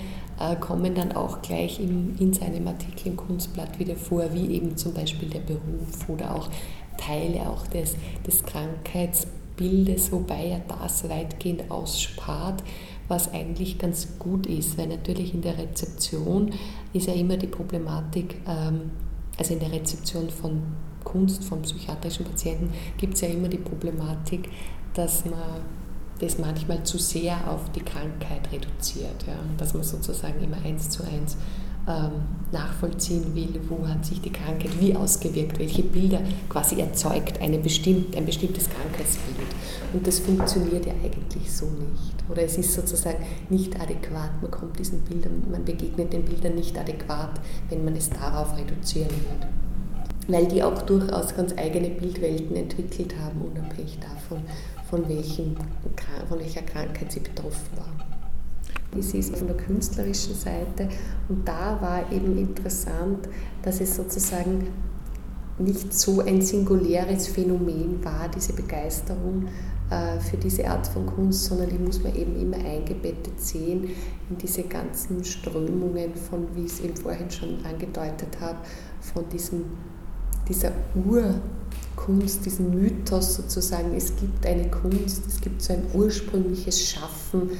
kommen 0.60 0.94
dann 0.94 1.12
auch 1.12 1.40
gleich 1.42 1.80
in, 1.80 2.16
in 2.18 2.32
seinem 2.32 2.66
Artikel 2.68 3.08
im 3.08 3.16
Kunstblatt 3.16 3.78
wieder 3.78 3.96
vor, 3.96 4.24
wie 4.32 4.54
eben 4.54 4.76
zum 4.76 4.92
Beispiel 4.92 5.30
der 5.30 5.40
Beruf 5.40 6.08
oder 6.08 6.34
auch 6.34 6.48
Teile 6.98 7.48
auch 7.48 7.66
des, 7.66 7.96
des 8.26 8.42
Krankheitsbildes, 8.44 10.12
wobei 10.12 10.48
er 10.48 10.60
das 10.68 11.08
weitgehend 11.08 11.70
ausspart 11.70 12.62
was 13.08 13.32
eigentlich 13.32 13.78
ganz 13.78 14.18
gut 14.18 14.46
ist, 14.46 14.78
weil 14.78 14.88
natürlich 14.88 15.34
in 15.34 15.42
der 15.42 15.58
Rezeption 15.58 16.50
ist 16.92 17.06
ja 17.06 17.14
immer 17.14 17.36
die 17.36 17.46
Problematik, 17.46 18.36
ähm, 18.46 18.90
also 19.38 19.54
in 19.54 19.60
der 19.60 19.72
Rezeption 19.72 20.28
von 20.30 20.62
Kunst 21.04 21.44
von 21.44 21.62
psychiatrischen 21.62 22.24
Patienten 22.24 22.70
gibt 22.96 23.14
es 23.14 23.20
ja 23.20 23.28
immer 23.28 23.48
die 23.48 23.58
Problematik, 23.58 24.48
dass 24.94 25.24
man 25.24 25.60
das 26.20 26.38
manchmal 26.38 26.82
zu 26.84 26.98
sehr 26.98 27.50
auf 27.50 27.70
die 27.72 27.80
Krankheit 27.80 28.50
reduziert, 28.52 29.26
ja, 29.26 29.34
dass 29.58 29.74
man 29.74 29.82
sozusagen 29.82 30.42
immer 30.42 30.58
eins 30.64 30.90
zu 30.90 31.02
eins 31.04 31.36
ähm, 31.88 32.22
nachvollziehen 32.50 33.34
will, 33.34 33.60
wo 33.68 33.86
hat 33.86 34.04
sich 34.04 34.20
die 34.20 34.32
Krankheit 34.32 34.80
wie 34.80 34.96
ausgewirkt, 34.96 35.58
welche 35.58 35.82
Bilder 35.82 36.20
quasi 36.48 36.80
erzeugt 36.80 37.40
eine 37.40 37.58
bestimmt, 37.58 38.16
ein 38.16 38.26
bestimmtes 38.26 38.68
Krankheitsbild. 38.68 39.48
Und 39.92 40.06
das 40.06 40.18
funktioniert 40.18 40.86
ja 40.86 40.92
eigentlich 40.92 41.52
so 41.52 41.66
nicht. 41.66 42.28
Oder 42.28 42.42
es 42.42 42.58
ist 42.58 42.72
sozusagen 42.72 43.24
nicht 43.50 43.80
adäquat, 43.80 44.30
man 44.42 44.50
kommt 44.50 44.78
diesen 44.78 45.02
Bildern, 45.02 45.44
man 45.50 45.64
begegnet 45.64 46.12
den 46.12 46.24
Bildern 46.24 46.56
nicht 46.56 46.76
adäquat, 46.76 47.40
wenn 47.68 47.84
man 47.84 47.94
es 47.94 48.10
darauf 48.10 48.56
reduzieren 48.56 49.10
wird. 49.10 49.46
Weil 50.28 50.46
die 50.46 50.62
auch 50.62 50.82
durchaus 50.82 51.34
ganz 51.36 51.54
eigene 51.56 51.90
Bildwelten 51.90 52.56
entwickelt 52.56 53.14
haben, 53.20 53.42
unabhängig 53.42 53.98
davon, 54.00 54.42
von, 54.90 55.08
welchen, 55.08 55.56
von 56.28 56.38
welcher 56.38 56.62
Krankheit 56.62 57.12
sie 57.12 57.20
betroffen 57.20 57.76
waren 57.76 58.16
ist 58.96 59.14
es 59.14 59.30
von 59.30 59.46
der 59.46 59.56
künstlerischen 59.56 60.34
Seite. 60.34 60.88
Und 61.28 61.46
da 61.46 61.78
war 61.80 62.10
eben 62.10 62.38
interessant, 62.38 63.28
dass 63.62 63.80
es 63.80 63.96
sozusagen 63.96 64.68
nicht 65.58 65.92
so 65.92 66.20
ein 66.20 66.42
singuläres 66.42 67.28
Phänomen 67.28 68.04
war, 68.04 68.28
diese 68.28 68.52
Begeisterung 68.52 69.46
äh, 69.90 70.20
für 70.20 70.36
diese 70.36 70.68
Art 70.68 70.86
von 70.86 71.06
Kunst, 71.06 71.44
sondern 71.44 71.70
die 71.70 71.78
muss 71.78 72.02
man 72.02 72.14
eben 72.14 72.38
immer 72.38 72.58
eingebettet 72.58 73.40
sehen 73.40 73.88
in 74.28 74.36
diese 74.36 74.64
ganzen 74.64 75.24
Strömungen 75.24 76.14
von, 76.14 76.46
wie 76.54 76.64
ich 76.64 76.72
es 76.72 76.80
eben 76.80 76.96
vorhin 76.96 77.30
schon 77.30 77.64
angedeutet 77.64 78.38
habe, 78.40 78.58
von 79.00 79.26
diesem, 79.30 79.64
dieser 80.48 80.72
Urkunst, 80.94 82.44
diesem 82.44 82.70
Mythos 82.70 83.36
sozusagen. 83.36 83.94
Es 83.94 84.14
gibt 84.16 84.46
eine 84.46 84.70
Kunst, 84.70 85.26
es 85.26 85.40
gibt 85.40 85.62
so 85.62 85.72
ein 85.72 85.82
ursprüngliches 85.94 86.88
Schaffen, 86.88 87.50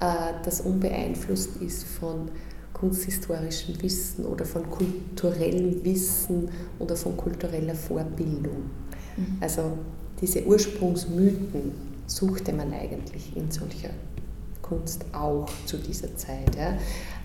äh, 0.00 0.32
das 0.44 0.60
unbeeinflusst 0.60 1.56
ist 1.60 1.84
von 1.84 2.28
kunsthistorischem 2.72 3.80
Wissen 3.82 4.26
oder 4.26 4.44
von 4.44 4.68
kulturellem 4.68 5.84
Wissen 5.84 6.48
oder 6.78 6.96
von 6.96 7.16
kultureller 7.16 7.74
Vorbildung. 7.74 8.70
Mhm. 9.16 9.38
Also 9.40 9.78
diese 10.20 10.44
Ursprungsmythen 10.44 11.72
suchte 12.06 12.52
man 12.52 12.72
eigentlich 12.72 13.34
in 13.36 13.50
solcher 13.50 13.90
Kunst 14.60 15.04
auch 15.12 15.46
zu 15.66 15.78
dieser 15.78 16.16
Zeit, 16.16 16.54
ja. 16.56 16.74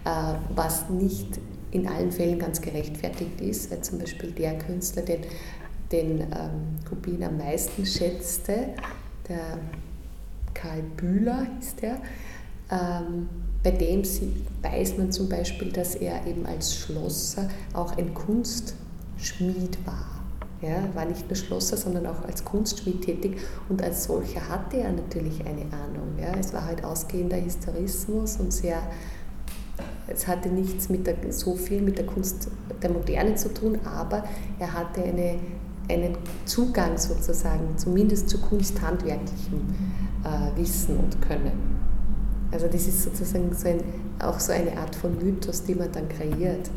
Äh, 0.06 0.38
was 0.56 0.90
nicht 0.90 1.40
in 1.72 1.88
allen 1.88 2.12
Fällen 2.12 2.40
ganz 2.40 2.62
gerechtfertigt 2.62 3.42
ist, 3.42 3.72
weil 3.72 3.82
zum 3.82 4.00
Beispiel 4.00 4.32
der 4.32 4.58
Künstler, 4.58 5.04
den, 5.04 5.22
den 5.92 6.22
ähm, 6.22 6.78
Kubin 6.88 7.24
am 7.24 7.38
meisten 7.38 7.86
schätzte, 7.86 8.74
der 9.28 9.60
Karl 10.54 10.82
Bühler 10.98 11.48
hieß 11.60 11.76
der, 11.76 11.98
ähm, 12.72 13.30
bei 13.64 13.72
dem 13.72 14.04
weiß 14.04 14.98
man 14.98 15.12
zum 15.12 15.28
Beispiel, 15.28 15.72
dass 15.72 15.96
er 15.96 16.26
eben 16.26 16.46
als 16.46 16.76
Schlosser 16.76 17.50
auch 17.74 17.98
ein 17.98 18.14
Kunstschmied 18.14 19.78
war. 19.86 20.20
Ja, 20.62 20.84
war 20.94 21.06
nicht 21.06 21.26
nur 21.28 21.38
Schlosser, 21.38 21.78
sondern 21.78 22.06
auch 22.06 22.26
als 22.26 22.44
Kunstschmied 22.44 23.02
tätig 23.02 23.38
und 23.70 23.82
als 23.82 24.04
solcher 24.04 24.48
hatte 24.50 24.78
er 24.78 24.92
natürlich 24.92 25.40
eine 25.46 25.62
Ahnung. 25.62 26.18
Ja. 26.20 26.34
Es 26.38 26.52
war 26.52 26.66
halt 26.66 26.84
ausgehender 26.84 27.38
Historismus 27.38 28.38
und 28.38 28.52
sehr, 28.52 28.82
es 30.12 30.28
hatte 30.28 30.50
nichts 30.50 30.90
mit 30.90 31.08
der, 31.08 31.16
so 31.30 31.56
viel 31.56 31.82
mit 31.82 31.98
der 31.98 32.06
Kunst 32.06 32.50
der 32.82 32.90
Moderne 32.90 33.36
zu 33.36 33.54
tun, 33.54 33.78
aber 33.86 34.24
er 34.60 34.74
hatte 34.74 35.04
eine, 35.04 35.40
einen 35.90 36.18
Zugang 36.46 36.98
sozusagen, 36.98 37.78
zumindest 37.78 38.30
zu 38.30 38.40
kunsthandwerklichem 38.40 39.62
äh, 40.24 40.60
Wissen 40.60 40.98
und 40.98 41.22
Können. 41.22 41.80
Also 42.52 42.68
das 42.68 42.88
ist 42.88 43.04
sozusagen 43.04 43.54
so 43.54 43.68
ein, 43.68 43.82
auch 44.20 44.40
so 44.40 44.52
eine 44.52 44.76
Art 44.78 44.96
von 44.96 45.18
Mythos, 45.18 45.64
die 45.64 45.76
man 45.76 45.92
dann 45.92 46.10
kreiert. 46.10 46.70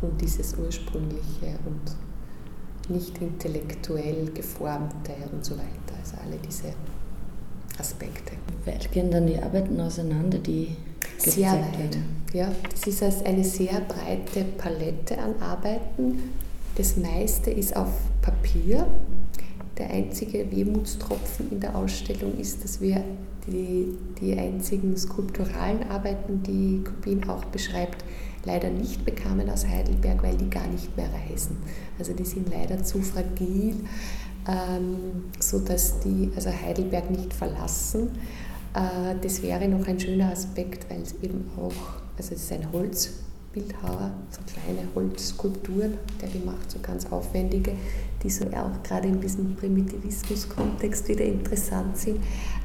Und 0.00 0.18
dieses 0.18 0.56
ursprüngliche 0.56 1.58
und 1.66 2.90
nicht 2.90 3.18
intellektuell 3.20 4.30
geformte 4.32 5.12
und 5.30 5.44
so 5.44 5.54
weiter. 5.56 5.98
Also 5.98 6.16
alle 6.24 6.38
diese 6.38 6.72
Aspekte. 7.78 8.32
Weit 8.64 8.90
gehen 8.90 9.10
dann 9.10 9.26
die 9.26 9.38
Arbeiten 9.38 9.78
auseinander, 9.78 10.38
die 10.38 10.76
sehr 11.18 11.52
weit. 11.52 11.78
Werden. 11.78 12.19
Ja, 12.32 12.52
das 12.70 12.86
ist 12.86 13.02
also 13.02 13.24
eine 13.24 13.42
sehr 13.42 13.80
breite 13.80 14.44
Palette 14.56 15.18
an 15.18 15.34
Arbeiten. 15.40 16.32
Das 16.76 16.96
meiste 16.96 17.50
ist 17.50 17.74
auf 17.74 17.90
Papier. 18.22 18.86
Der 19.76 19.90
einzige 19.90 20.50
Wehmutstropfen 20.50 21.50
in 21.50 21.60
der 21.60 21.74
Ausstellung 21.74 22.38
ist, 22.38 22.62
dass 22.62 22.80
wir 22.80 23.02
die, 23.46 23.96
die 24.20 24.38
einzigen 24.38 24.96
skulpturalen 24.96 25.88
Arbeiten, 25.90 26.42
die 26.42 26.84
Kubin 26.84 27.28
auch 27.28 27.44
beschreibt, 27.46 28.04
leider 28.44 28.70
nicht 28.70 29.04
bekamen 29.04 29.50
aus 29.50 29.66
Heidelberg, 29.66 30.22
weil 30.22 30.36
die 30.36 30.50
gar 30.50 30.66
nicht 30.68 30.96
mehr 30.96 31.08
reisen. 31.28 31.56
Also 31.98 32.12
die 32.12 32.24
sind 32.24 32.48
leider 32.50 32.82
zu 32.82 33.00
fragil, 33.02 33.76
ähm, 34.48 35.24
sodass 35.38 36.00
die 36.00 36.30
also 36.36 36.50
Heidelberg 36.50 37.10
nicht 37.10 37.32
verlassen. 37.34 38.10
Äh, 38.74 39.16
das 39.20 39.42
wäre 39.42 39.68
noch 39.68 39.86
ein 39.86 39.98
schöner 39.98 40.32
Aspekt, 40.32 40.88
weil 40.90 41.02
es 41.02 41.14
eben 41.22 41.50
auch, 41.56 42.00
also 42.20 42.34
es 42.34 42.42
ist 42.42 42.52
ein 42.52 42.70
Holzbildhauer, 42.70 44.10
so 44.28 44.40
kleine 44.46 44.86
Holzskulpturen, 44.94 45.94
der 46.20 46.28
die 46.28 46.40
macht, 46.40 46.70
so 46.70 46.78
ganz 46.82 47.10
aufwendige, 47.10 47.72
die 48.22 48.28
so 48.28 48.44
auch 48.48 48.82
gerade 48.82 49.08
in 49.08 49.18
diesem 49.22 49.56
Primitivismus-Kontext 49.56 51.08
wieder 51.08 51.24
interessant 51.24 51.96
sind. 51.96 52.18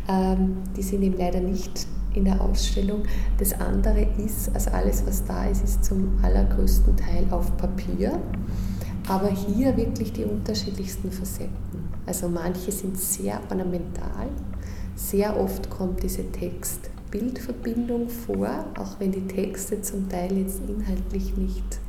Ähm, 0.10 0.58
die 0.76 0.82
sind 0.82 1.04
eben 1.04 1.18
leider 1.18 1.40
nicht 1.40 1.88
in 2.16 2.26
der 2.26 2.42
Ausstellung. 2.42 3.04
Das 3.38 3.54
andere 3.54 4.06
ist, 4.18 4.54
also 4.54 4.72
alles, 4.72 5.06
was 5.06 5.24
da 5.24 5.46
ist, 5.46 5.64
ist 5.64 5.86
zum 5.86 6.20
allergrößten 6.22 6.98
Teil 6.98 7.26
auf 7.32 7.56
Papier. 7.56 8.20
Aber 9.08 9.30
hier 9.30 9.78
wirklich 9.78 10.12
die 10.12 10.26
unterschiedlichsten 10.26 11.10
Facetten. 11.12 11.88
Also 12.06 12.28
manche 12.28 12.74
sind 12.74 12.98
sehr 12.98 13.40
ornamental. 13.50 14.28
Sehr 14.98 15.40
oft 15.40 15.70
kommt 15.70 16.04
diese 16.04 16.30
Text-Bild-Verbindung 17.16 18.10
vor, 18.10 18.66
auch 18.78 19.00
wenn 19.00 19.12
die 19.12 19.28
Texte 19.28 19.82
zum 19.82 20.10
Teil 20.10 20.38
jetzt 20.38 20.62
inhaltlich 20.68 21.36
nicht 21.38 21.80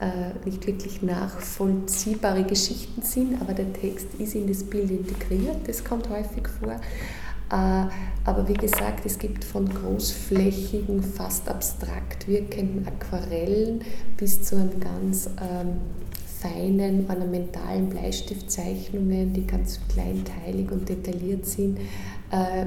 äh, 0.00 0.32
nicht 0.44 0.66
wirklich 0.66 1.02
nachvollziehbare 1.02 2.44
Geschichten 2.44 3.02
sind, 3.02 3.40
aber 3.40 3.54
der 3.54 3.72
Text 3.72 4.08
ist 4.18 4.34
in 4.34 4.46
das 4.48 4.64
Bild 4.64 4.90
integriert, 4.90 5.56
das 5.66 5.84
kommt 5.84 6.08
häufig 6.10 6.48
vor. 6.48 6.72
Äh, 7.50 7.86
aber 8.24 8.48
wie 8.48 8.54
gesagt, 8.54 9.06
es 9.06 9.18
gibt 9.18 9.44
von 9.44 9.68
großflächigen, 9.68 11.02
fast 11.02 11.48
abstrakt 11.48 12.26
wirkenden 12.26 12.86
Aquarellen 12.88 13.82
bis 14.16 14.42
zu 14.42 14.56
einem 14.56 14.80
ganz 14.80 15.30
ähm, 15.40 15.76
feinen, 16.40 17.08
ornamentalen 17.08 17.88
Bleistiftzeichnungen, 17.88 19.32
die 19.32 19.46
ganz 19.46 19.78
kleinteilig 19.88 20.70
und 20.72 20.88
detailliert 20.88 21.46
sind, 21.46 21.78
äh, 22.30 22.66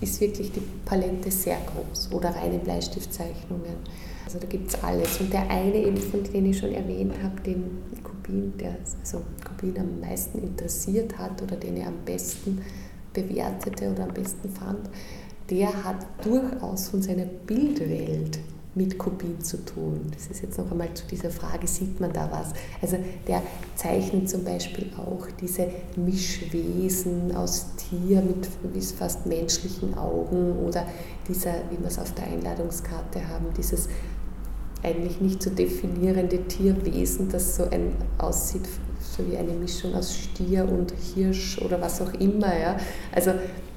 ist 0.00 0.20
wirklich 0.20 0.52
die 0.52 0.62
Palette 0.84 1.30
sehr 1.30 1.58
groß 1.58 2.10
oder 2.12 2.30
reine 2.30 2.58
Bleistiftzeichnungen. 2.58 3.76
Also 4.24 4.38
da 4.38 4.46
gibt 4.46 4.68
es 4.68 4.82
alles. 4.82 5.20
Und 5.20 5.32
der 5.32 5.48
eine, 5.50 5.76
eben, 5.76 5.96
von 5.96 6.22
dem 6.22 6.46
ich 6.46 6.58
schon 6.58 6.72
erwähnt 6.72 7.14
habe, 7.22 7.40
den 7.40 7.78
Kubin, 8.02 8.52
der 8.58 8.76
also 9.00 9.22
Kubin 9.46 9.78
am 9.78 10.00
meisten 10.00 10.38
interessiert 10.38 11.16
hat 11.18 11.42
oder 11.42 11.56
den 11.56 11.76
er 11.78 11.88
am 11.88 12.04
besten 12.04 12.60
bewertete 13.12 13.90
oder 13.90 14.04
am 14.04 14.14
besten 14.14 14.50
fand, 14.50 14.90
der 15.50 15.84
hat 15.84 16.06
durchaus 16.22 16.88
von 16.88 17.02
seiner 17.02 17.24
Bildwelt 17.24 18.38
mit 18.78 18.96
Kopien 18.96 19.40
zu 19.42 19.62
tun. 19.64 20.00
Das 20.14 20.28
ist 20.28 20.42
jetzt 20.42 20.56
noch 20.56 20.70
einmal 20.70 20.94
zu 20.94 21.04
dieser 21.06 21.30
Frage, 21.30 21.66
sieht 21.66 22.00
man 22.00 22.12
da 22.12 22.30
was? 22.30 22.52
Also 22.80 22.96
der 23.26 23.42
zeichnet 23.74 24.30
zum 24.30 24.44
Beispiel 24.44 24.90
auch 24.96 25.26
diese 25.40 25.66
Mischwesen 25.96 27.34
aus 27.34 27.66
Tier 27.76 28.22
mit 28.22 28.48
fast 28.96 29.26
menschlichen 29.26 29.98
Augen 29.98 30.56
oder 30.64 30.86
dieser, 31.28 31.54
wie 31.70 31.78
wir 31.78 31.88
es 31.88 31.98
auf 31.98 32.14
der 32.14 32.28
Einladungskarte 32.28 33.28
haben, 33.28 33.46
dieses 33.56 33.88
eigentlich 34.82 35.20
nicht 35.20 35.42
zu 35.42 35.50
definierende 35.50 36.44
Tierwesen, 36.44 37.28
das 37.28 37.56
so 37.56 37.64
ein 37.64 37.92
aussieht, 38.18 38.68
so 39.00 39.28
wie 39.28 39.36
eine 39.36 39.52
Mischung 39.52 39.94
aus 39.94 40.14
Stier 40.14 40.68
und 40.68 40.92
Hirsch 40.92 41.60
oder 41.60 41.80
was 41.80 42.00
auch 42.00 42.12
immer. 42.14 42.56
Ja. 42.56 42.76
Also 43.12 43.32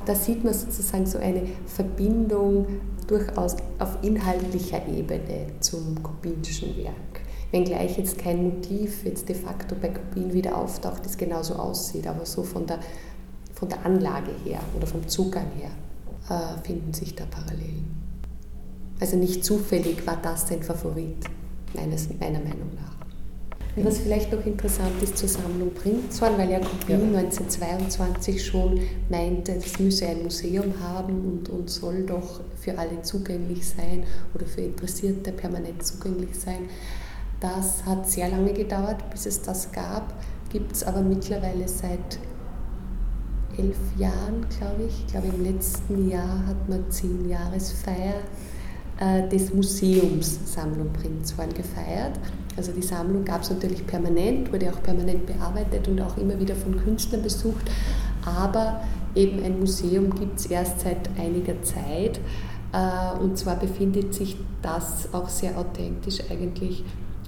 da 0.05 0.15
sieht 0.15 0.43
man 0.43 0.53
sozusagen 0.53 1.05
so 1.05 1.17
eine 1.17 1.43
Verbindung 1.65 2.65
durchaus 3.07 3.55
auf 3.79 3.97
inhaltlicher 4.01 4.87
Ebene 4.87 5.47
zum 5.59 6.01
kubinischen 6.01 6.77
Werk. 6.77 7.21
Wenngleich 7.51 7.97
jetzt 7.97 8.17
kein 8.17 8.43
Motiv 8.43 9.03
jetzt 9.03 9.27
de 9.27 9.35
facto 9.35 9.75
bei 9.75 9.89
Kubin 9.89 10.31
wieder 10.33 10.57
auftaucht, 10.57 11.05
das 11.05 11.17
genauso 11.17 11.55
aussieht, 11.55 12.07
aber 12.07 12.25
so 12.25 12.43
von 12.43 12.65
der, 12.65 12.79
von 13.53 13.67
der 13.67 13.85
Anlage 13.85 14.31
her 14.45 14.59
oder 14.75 14.87
vom 14.87 15.05
Zugang 15.07 15.47
her 15.59 15.71
äh, 16.29 16.65
finden 16.65 16.93
sich 16.93 17.13
da 17.15 17.25
Parallelen. 17.25 17.91
Also 19.01 19.17
nicht 19.17 19.43
zufällig 19.43 20.05
war 20.07 20.17
das 20.21 20.47
sein 20.47 20.63
Favorit, 20.63 21.25
meines, 21.73 22.07
meiner 22.19 22.39
Meinung 22.39 22.69
nach. 22.75 22.90
Und 23.75 23.85
was 23.85 23.99
vielleicht 23.99 24.33
noch 24.33 24.45
interessant 24.45 25.01
ist 25.01 25.17
zur 25.17 25.29
Sammlung 25.29 25.73
Prinzhorn, 25.73 26.37
weil 26.37 26.49
ja 26.49 26.59
Kopien 26.59 27.13
ja. 27.13 27.19
1922 27.19 28.45
schon 28.45 28.81
meinte, 29.09 29.53
es 29.53 29.79
müsse 29.79 30.07
ein 30.07 30.23
Museum 30.23 30.73
haben 30.81 31.25
und, 31.25 31.49
und 31.49 31.69
soll 31.69 32.03
doch 32.05 32.41
für 32.59 32.77
alle 32.77 33.01
zugänglich 33.01 33.65
sein 33.65 34.03
oder 34.33 34.45
für 34.45 34.61
Interessierte 34.61 35.31
permanent 35.31 35.85
zugänglich 35.85 36.37
sein. 36.37 36.67
Das 37.39 37.85
hat 37.85 38.09
sehr 38.09 38.29
lange 38.29 38.53
gedauert, 38.53 39.09
bis 39.09 39.25
es 39.25 39.41
das 39.41 39.71
gab, 39.71 40.13
gibt 40.49 40.73
es 40.73 40.83
aber 40.83 41.01
mittlerweile 41.01 41.67
seit 41.67 42.19
elf 43.57 43.77
Jahren, 43.97 44.45
glaube 44.57 44.83
ich. 44.87 45.05
Ich 45.05 45.07
glaube, 45.07 45.27
im 45.27 45.43
letzten 45.43 46.09
Jahr 46.09 46.45
hat 46.45 46.69
man 46.69 46.91
zehn 46.91 47.29
Jahresfeier 47.29 48.15
äh, 48.99 49.27
des 49.29 49.53
Museums 49.53 50.39
Sammlung 50.53 50.91
Prinzhorn 50.93 51.53
gefeiert. 51.53 52.19
Also 52.57 52.71
die 52.71 52.81
Sammlung 52.81 53.23
gab 53.23 53.41
es 53.41 53.49
natürlich 53.49 53.85
permanent, 53.87 54.51
wurde 54.51 54.71
auch 54.71 54.83
permanent 54.83 55.25
bearbeitet 55.25 55.87
und 55.87 56.01
auch 56.01 56.17
immer 56.17 56.39
wieder 56.39 56.55
von 56.55 56.77
Künstlern 56.77 57.21
besucht. 57.21 57.71
Aber 58.25 58.81
eben 59.15 59.43
ein 59.43 59.59
Museum 59.59 60.13
gibt 60.13 60.39
es 60.39 60.47
erst 60.47 60.81
seit 60.81 61.09
einiger 61.17 61.61
Zeit. 61.63 62.19
Äh, 62.73 63.19
und 63.19 63.37
zwar 63.37 63.55
befindet 63.55 64.13
sich 64.13 64.37
das 64.61 65.13
auch 65.13 65.29
sehr 65.29 65.57
authentisch 65.57 66.19
eigentlich 66.29 66.83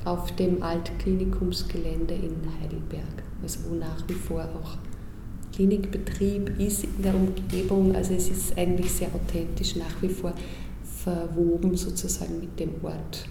auf 0.06 0.36
dem 0.36 0.62
Altklinikumsgelände 0.62 2.14
in 2.14 2.36
Heidelberg, 2.62 3.24
also 3.42 3.60
wo 3.70 3.76
nach 3.76 4.08
wie 4.08 4.14
vor 4.14 4.42
auch 4.42 4.78
Klinikbetrieb 5.54 6.60
ist 6.60 6.84
in 6.84 7.04
der 7.04 7.16
Umgebung. 7.16 7.96
Also 7.96 8.14
es 8.14 8.30
ist 8.30 8.58
eigentlich 8.58 8.92
sehr 8.92 9.10
authentisch 9.14 9.76
nach 9.76 10.02
wie 10.02 10.10
vor 10.10 10.34
verwoben 11.04 11.76
sozusagen 11.76 12.40
mit 12.40 12.60
dem 12.60 12.72
Ort, 12.82 13.26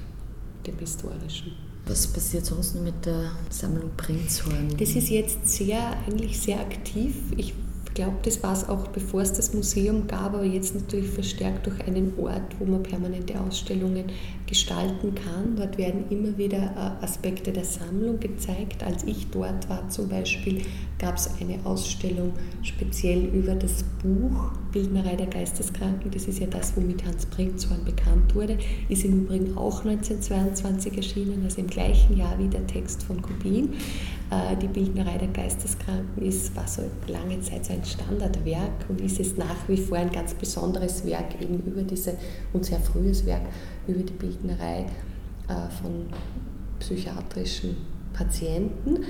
dem 0.66 0.78
historischen. 0.78 1.52
Was 1.86 2.06
passiert 2.06 2.46
sonst 2.46 2.76
mit 2.76 3.04
der 3.04 3.32
Sammlung 3.50 3.90
Prinzhorn? 3.96 4.76
Das 4.78 4.90
ist 4.90 5.08
jetzt 5.08 5.48
sehr, 5.48 5.96
eigentlich 6.06 6.40
sehr 6.40 6.60
aktiv. 6.60 7.14
Ich 7.36 7.54
glaube, 7.94 8.16
das 8.22 8.42
war 8.42 8.52
es 8.52 8.68
auch, 8.68 8.88
bevor 8.88 9.22
es 9.22 9.32
das 9.32 9.54
Museum 9.54 10.06
gab, 10.06 10.34
aber 10.34 10.44
jetzt 10.44 10.74
natürlich 10.74 11.10
verstärkt 11.10 11.66
durch 11.66 11.80
einen 11.86 12.12
Ort, 12.18 12.58
wo 12.58 12.64
man 12.64 12.82
permanente 12.82 13.38
Ausstellungen 13.40 14.04
gestalten 14.46 15.14
kann. 15.14 15.56
Dort 15.56 15.78
werden 15.78 16.04
immer 16.10 16.36
wieder 16.36 16.58
äh, 16.58 17.04
Aspekte 17.04 17.52
der 17.52 17.64
Sammlung 17.64 18.20
gezeigt. 18.20 18.82
Als 18.82 19.04
ich 19.04 19.28
dort 19.30 19.68
war 19.68 19.88
zum 19.88 20.08
Beispiel, 20.08 20.62
gab 20.98 21.16
es 21.16 21.30
eine 21.40 21.58
Ausstellung 21.64 22.32
speziell 22.62 23.24
über 23.26 23.54
das 23.54 23.84
Buch 24.02 24.52
Bildnerei 24.72 25.16
der 25.16 25.26
Geisteskranken. 25.26 26.10
Das 26.10 26.24
ist 26.24 26.38
ja 26.38 26.46
das, 26.46 26.76
womit 26.76 27.04
Hans 27.04 27.26
Prinzhorn 27.26 27.84
bekannt 27.84 28.34
wurde. 28.34 28.58
Ist 28.88 29.04
im 29.04 29.24
Übrigen 29.24 29.56
auch 29.56 29.84
1922 29.84 30.96
erschienen, 30.96 31.42
also 31.44 31.60
im 31.60 31.66
gleichen 31.66 32.16
Jahr 32.16 32.38
wie 32.38 32.48
der 32.48 32.66
Text 32.66 33.02
von 33.02 33.20
Kubin. 33.20 33.74
Äh, 34.32 34.56
die 34.56 34.68
Bildnerei 34.68 35.18
der 35.18 35.28
Geisteskranken 35.28 36.22
ist, 36.22 36.56
war 36.56 36.66
so 36.66 36.82
lange 37.06 37.38
Zeit 37.42 37.66
so 37.66 37.74
ein 37.74 37.84
Standardwerk 37.84 38.88
und 38.88 39.00
ist 39.02 39.20
es 39.20 39.36
nach 39.36 39.68
wie 39.68 39.76
vor 39.76 39.98
ein 39.98 40.10
ganz 40.10 40.32
besonderes 40.32 41.04
Werk 41.04 41.38
eben 41.40 41.62
über 41.66 41.82
diese 41.82 42.16
und 42.54 42.64
sehr 42.64 42.80
frühes 42.80 43.26
Werk 43.26 43.42
über 43.86 44.00
die 44.00 44.12
Bildnerei 44.14 44.86
äh, 45.48 45.70
von 45.82 46.06
psychiatrischen 46.80 47.76
Patienten. 48.14 49.04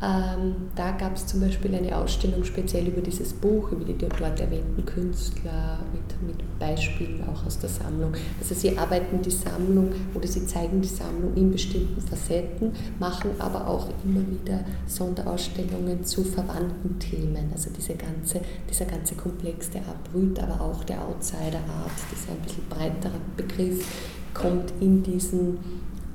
Ähm, 0.00 0.54
da 0.76 0.92
gab 0.92 1.16
es 1.16 1.26
zum 1.26 1.40
Beispiel 1.40 1.74
eine 1.74 1.96
Ausstellung 1.96 2.44
speziell 2.44 2.86
über 2.86 3.00
dieses 3.00 3.32
Buch, 3.32 3.72
über 3.72 3.84
die 3.84 3.98
dort 3.98 4.20
erwähnten 4.20 4.84
Künstler 4.86 5.80
mit, 5.92 6.36
mit 6.36 6.58
Beispielen 6.60 7.24
auch 7.28 7.44
aus 7.44 7.58
der 7.58 7.68
Sammlung. 7.68 8.12
Also 8.38 8.54
sie 8.54 8.78
arbeiten 8.78 9.20
die 9.22 9.30
Sammlung 9.30 9.90
oder 10.14 10.28
sie 10.28 10.46
zeigen 10.46 10.80
die 10.80 10.88
Sammlung 10.88 11.34
in 11.34 11.50
bestimmten 11.50 12.00
Facetten, 12.00 12.72
machen 13.00 13.30
aber 13.40 13.66
auch 13.66 13.88
immer 14.04 14.20
wieder 14.20 14.60
Sonderausstellungen 14.86 16.04
zu 16.04 16.22
verwandten 16.22 16.96
Themen. 17.00 17.50
Also 17.52 17.70
diese 17.76 17.94
ganze, 17.94 18.40
dieser 18.70 18.84
ganze 18.84 19.16
Komplex 19.16 19.70
der 19.70 19.82
Abrüt, 19.82 20.38
aber 20.38 20.60
auch 20.60 20.84
der 20.84 21.04
Outsider-Art, 21.04 21.90
dieser 22.12 22.32
ein 22.32 22.42
bisschen 22.44 22.68
breiterer 22.68 23.20
Begriff, 23.36 23.84
kommt 24.32 24.72
in 24.80 25.02
diesen 25.02 25.58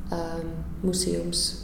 ähm, 0.09 0.47
Museums- 0.81 1.62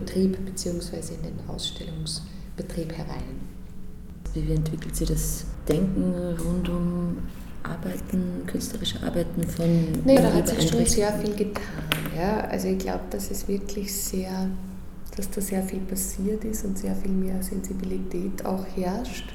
Betrieb 0.00 0.38
bzw. 0.44 1.14
in 1.14 1.22
den 1.22 1.48
Ausstellungsbetrieb 1.48 2.92
herein. 2.92 3.40
Wie 4.32 4.52
entwickelt 4.52 4.94
sich 4.94 5.08
das 5.08 5.44
Denken 5.68 6.14
rund 6.38 6.68
um 6.68 7.18
Arbeiten, 7.64 8.46
künstlerische 8.46 9.02
Arbeiten 9.02 9.42
von 9.42 9.92
Naja, 10.04 10.22
da 10.22 10.32
hat 10.34 10.48
sich 10.48 10.68
schon 10.68 10.86
sehr 10.86 11.12
viel 11.14 11.34
getan. 11.34 11.64
Ja. 12.16 12.42
Also 12.42 12.68
ich 12.68 12.78
glaube, 12.78 13.04
dass 13.10 13.30
es 13.32 13.48
wirklich 13.48 13.92
sehr, 13.92 14.48
dass 15.16 15.28
da 15.30 15.40
sehr 15.40 15.64
viel 15.64 15.80
passiert 15.80 16.44
ist 16.44 16.64
und 16.64 16.78
sehr 16.78 16.94
viel 16.94 17.10
mehr 17.10 17.42
Sensibilität 17.42 18.44
auch 18.46 18.64
herrscht, 18.76 19.34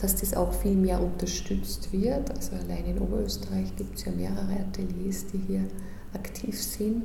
dass 0.00 0.16
das 0.16 0.34
auch 0.34 0.52
viel 0.52 0.76
mehr 0.76 1.00
unterstützt 1.00 1.90
wird. 1.90 2.30
Also 2.30 2.56
allein 2.56 2.84
in 2.84 2.98
Oberösterreich 2.98 3.74
gibt 3.76 3.96
es 3.96 4.04
ja 4.04 4.12
mehrere 4.12 4.60
Ateliers, 4.60 5.24
die 5.32 5.40
hier 5.46 5.64
aktiv 6.12 6.62
sind. 6.62 7.04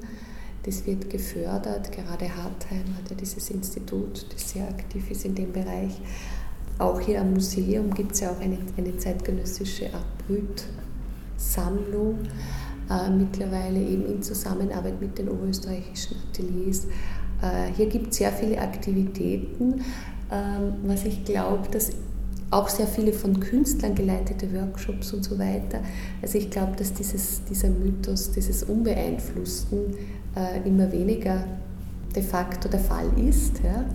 Das 0.64 0.86
wird 0.86 1.10
gefördert. 1.10 1.92
Gerade 1.92 2.30
Hartheim 2.30 2.96
hat 2.98 3.10
ja 3.10 3.16
dieses 3.16 3.50
Institut, 3.50 4.28
das 4.32 4.52
sehr 4.52 4.68
aktiv 4.68 5.10
ist 5.10 5.26
in 5.26 5.34
dem 5.36 5.52
Bereich. 5.52 6.00
Auch 6.78 7.00
hier 7.00 7.22
am 7.22 7.34
Museum 7.34 7.92
gibt 7.94 8.12
es 8.14 8.20
ja 8.22 8.32
auch 8.32 8.40
eine, 8.40 8.58
eine 8.78 8.96
zeitgenössische 8.98 9.90
Abrüt-Sammlung, 9.94 12.20
äh, 12.90 13.10
mittlerweile 13.10 13.80
eben 13.80 14.06
in 14.06 14.22
Zusammenarbeit 14.22 15.02
mit 15.02 15.18
den 15.18 15.30
oberösterreichischen 15.30 16.18
Ateliers. 16.30 16.86
Äh, 17.42 17.74
hier 17.76 17.88
gibt 17.88 18.12
es 18.12 18.18
sehr 18.18 18.32
viele 18.32 18.60
Aktivitäten, 18.60 19.84
ähm, 20.32 20.76
was 20.84 21.06
ich 21.06 21.26
glaube, 21.26 21.68
dass 21.70 21.92
auch 22.52 22.68
sehr 22.68 22.88
viele 22.88 23.14
von 23.14 23.40
Künstlern 23.40 23.96
geleitete 23.96 24.54
Workshops 24.54 25.14
und 25.14 25.24
so 25.24 25.40
weiter. 25.40 25.80
Also 26.22 26.38
ich 26.38 26.50
glaube, 26.50 26.74
dass 26.76 26.94
dieses, 26.94 27.44
dieser 27.46 27.70
Mythos 27.70 28.32
dieses 28.32 28.64
Unbeeinflussten 28.64 29.96
äh, 30.36 30.68
immer 30.68 30.92
weniger 30.92 31.46
de 32.14 32.22
facto 32.22 32.68
der 32.68 32.82
Fall 32.82 33.08
ist, 33.18 33.62
ja, 33.64 33.86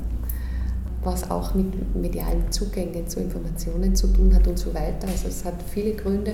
was 1.05 1.31
auch 1.31 1.55
mit 1.55 1.95
medialen 1.95 2.51
Zugängen 2.51 3.07
zu 3.07 3.21
Informationen 3.21 3.95
zu 3.95 4.09
tun 4.09 4.35
hat 4.35 4.49
und 4.49 4.59
so 4.59 4.75
weiter. 4.75 5.07
Also 5.07 5.29
es 5.29 5.45
hat 5.45 5.55
viele 5.71 5.93
Gründe. 5.93 6.33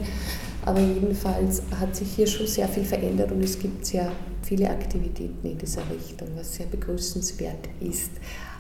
Aber 0.65 0.81
jedenfalls 0.81 1.63
hat 1.79 1.95
sich 1.97 2.13
hier 2.13 2.27
schon 2.27 2.47
sehr 2.47 2.69
viel 2.69 2.85
verändert 2.85 3.33
und 3.33 3.43
es 3.43 3.59
gibt 3.59 3.85
sehr 3.85 4.13
viele 4.43 4.71
Aktivitäten 4.71 5.47
in 5.47 5.59
dieser 5.59 5.83
Richtung, 5.91 6.29
was 6.37 6.55
sehr 6.55 6.67
begrüßenswert 6.67 7.69
ist. 7.81 8.13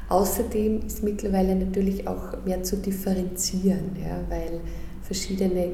Außerdem 0.08 0.86
ist 0.86 1.02
mittlerweile 1.02 1.54
natürlich 1.54 2.06
auch 2.06 2.44
mehr 2.44 2.62
zu 2.62 2.76
differenzieren, 2.76 3.96
ja, 3.98 4.18
weil 4.28 4.60
verschiedene 5.02 5.72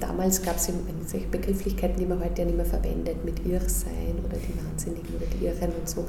damals 0.00 0.42
gab 0.42 0.56
es 0.56 0.70
solche 1.06 1.26
Begrifflichkeiten, 1.28 1.98
die 1.98 2.06
man 2.06 2.20
heute 2.20 2.40
ja 2.40 2.46
nicht 2.46 2.56
mehr 2.56 2.66
verwendet, 2.66 3.24
mit 3.24 3.44
Irrsein 3.46 4.14
oder 4.24 4.36
die 4.36 4.66
Wahnsinnigen 4.66 5.14
oder 5.14 5.26
die 5.26 5.44
Irren 5.46 5.72
und 5.78 5.88
so. 5.88 6.00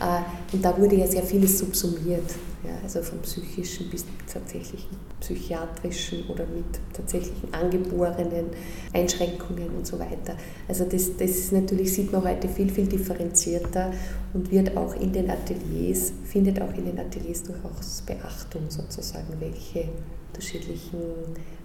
Äh, 0.00 0.54
und 0.54 0.64
da 0.64 0.76
wurde 0.78 0.96
ja 0.96 1.06
sehr 1.06 1.22
vieles 1.22 1.58
subsumiert, 1.58 2.30
ja, 2.64 2.72
also 2.82 3.02
vom 3.02 3.20
psychischen 3.20 3.88
bis 3.88 4.04
tatsächlichen 4.30 4.96
psychiatrischen 5.20 6.26
oder 6.28 6.46
mit 6.46 6.64
tatsächlichen 6.92 7.52
angeborenen 7.52 8.46
Einschränkungen 8.92 9.70
und 9.70 9.86
so 9.86 9.98
weiter. 9.98 10.36
Also 10.68 10.84
das, 10.84 11.16
das 11.16 11.30
ist 11.30 11.52
natürlich, 11.52 11.92
sieht 11.92 12.12
man 12.12 12.24
heute 12.24 12.48
viel, 12.48 12.70
viel 12.70 12.86
differenzierter 12.86 13.92
und 14.34 14.50
wird 14.50 14.76
auch 14.76 14.94
in 14.96 15.12
den 15.12 15.30
Ateliers, 15.30 16.12
findet 16.24 16.60
auch 16.60 16.72
in 16.74 16.86
den 16.86 16.98
Ateliers 16.98 17.42
durchaus 17.42 18.02
Beachtung 18.02 18.62
sozusagen, 18.68 19.34
welche 19.38 19.88
unterschiedlichen 20.28 21.00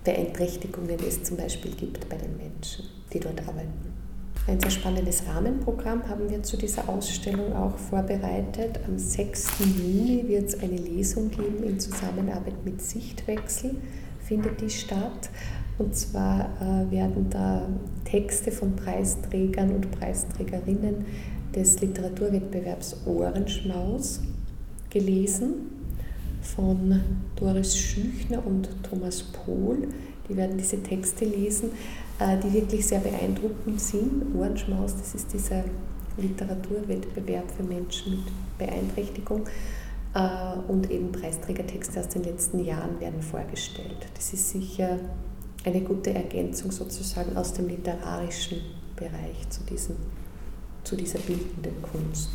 Beeinträchtigungen 0.03 0.97
es 1.07 1.23
zum 1.23 1.37
Beispiel 1.37 1.71
gibt 1.71 2.07
bei 2.09 2.17
den 2.17 2.37
Menschen, 2.37 2.85
die 3.11 3.19
dort 3.19 3.39
arbeiten. 3.47 4.04
Ein 4.47 4.59
sehr 4.59 4.69
spannendes 4.69 5.23
Rahmenprogramm 5.25 6.07
haben 6.07 6.29
wir 6.29 6.43
zu 6.43 6.55
dieser 6.55 6.87
Ausstellung 6.87 7.55
auch 7.55 7.75
vorbereitet. 7.79 8.79
Am 8.85 8.99
6. 8.99 9.47
Juni 9.59 10.23
wird 10.27 10.49
es 10.49 10.59
eine 10.61 10.77
Lesung 10.77 11.31
geben 11.31 11.63
in 11.63 11.79
Zusammenarbeit 11.79 12.63
mit 12.63 12.79
Sichtwechsel, 12.79 13.75
findet 14.19 14.61
die 14.61 14.69
statt. 14.69 15.31
Und 15.79 15.95
zwar 15.95 16.51
äh, 16.61 16.91
werden 16.91 17.27
da 17.31 17.67
Texte 18.03 18.51
von 18.51 18.75
Preisträgern 18.75 19.71
und 19.71 19.89
Preisträgerinnen 19.89 21.05
des 21.55 21.81
Literaturwettbewerbs 21.81 22.97
Ohrenschmaus 23.07 24.21
gelesen 24.91 25.71
von 26.43 27.01
Doris 27.35 27.75
Schüchner 27.75 28.45
und 28.45 28.69
Thomas 28.83 29.23
Pohl. 29.23 29.87
Die 30.29 30.37
werden 30.37 30.57
diese 30.57 30.81
Texte 30.83 31.25
lesen, 31.25 31.71
die 32.19 32.53
wirklich 32.53 32.87
sehr 32.87 32.99
beeindruckend 32.99 33.81
sind. 33.81 34.35
Ohrenschmaus, 34.35 34.95
das 34.97 35.15
ist 35.15 35.33
dieser 35.33 35.63
Literaturwettbewerb 36.17 37.51
für 37.51 37.63
Menschen 37.63 38.11
mit 38.11 38.57
Beeinträchtigung. 38.57 39.45
Äh, 40.15 40.57
und 40.69 40.89
eben 40.89 41.11
Preisträgertexte 41.11 41.99
aus 41.99 42.07
den 42.07 42.23
letzten 42.23 42.63
Jahren 42.63 42.99
werden 42.99 43.21
vorgestellt. 43.21 44.07
Das 44.15 44.33
ist 44.33 44.49
sicher 44.49 44.97
eine 45.65 45.81
gute 45.81 46.13
Ergänzung 46.13 46.71
sozusagen 46.71 47.35
aus 47.35 47.53
dem 47.53 47.67
literarischen 47.67 48.61
Bereich 48.95 49.49
zu, 49.49 49.61
diesem, 49.63 49.97
zu 50.83 50.95
dieser 50.95 51.19
bildenden 51.19 51.81
Kunst. 51.81 52.29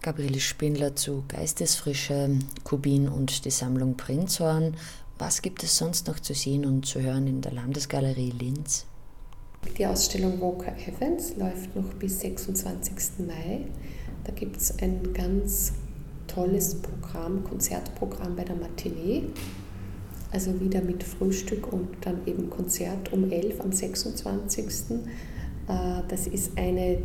Gabriele 0.00 0.38
Spindler 0.38 0.94
zu 0.94 1.24
Geistesfrische, 1.28 2.38
Kubin 2.62 3.08
und 3.08 3.44
die 3.46 3.50
Sammlung 3.50 3.96
Prinzhorn. 3.96 4.76
Was 5.18 5.42
gibt 5.42 5.62
es 5.62 5.78
sonst 5.78 6.08
noch 6.08 6.18
zu 6.18 6.34
sehen 6.34 6.66
und 6.66 6.86
zu 6.86 7.00
hören 7.00 7.28
in 7.28 7.40
der 7.40 7.52
Landesgalerie 7.52 8.32
Linz? 8.32 8.84
Die 9.78 9.86
Ausstellung 9.86 10.40
Walker 10.40 10.74
Evans 10.76 11.36
läuft 11.36 11.74
noch 11.76 11.94
bis 11.94 12.18
26. 12.20 13.24
Mai. 13.26 13.60
Da 14.24 14.32
gibt 14.32 14.56
es 14.56 14.76
ein 14.80 15.12
ganz 15.14 15.72
tolles 16.26 16.74
Programm, 16.82 17.44
Konzertprogramm 17.44 18.34
bei 18.34 18.42
der 18.42 18.56
Matinee. 18.56 19.22
Also 20.32 20.60
wieder 20.60 20.82
mit 20.82 21.04
Frühstück 21.04 21.72
und 21.72 21.90
dann 22.00 22.26
eben 22.26 22.50
Konzert 22.50 23.12
um 23.12 23.30
11 23.30 23.60
am 23.60 23.70
26. 23.70 24.66
Äh, 25.68 26.02
das 26.08 26.26
ist 26.26 26.58
eine 26.58 26.98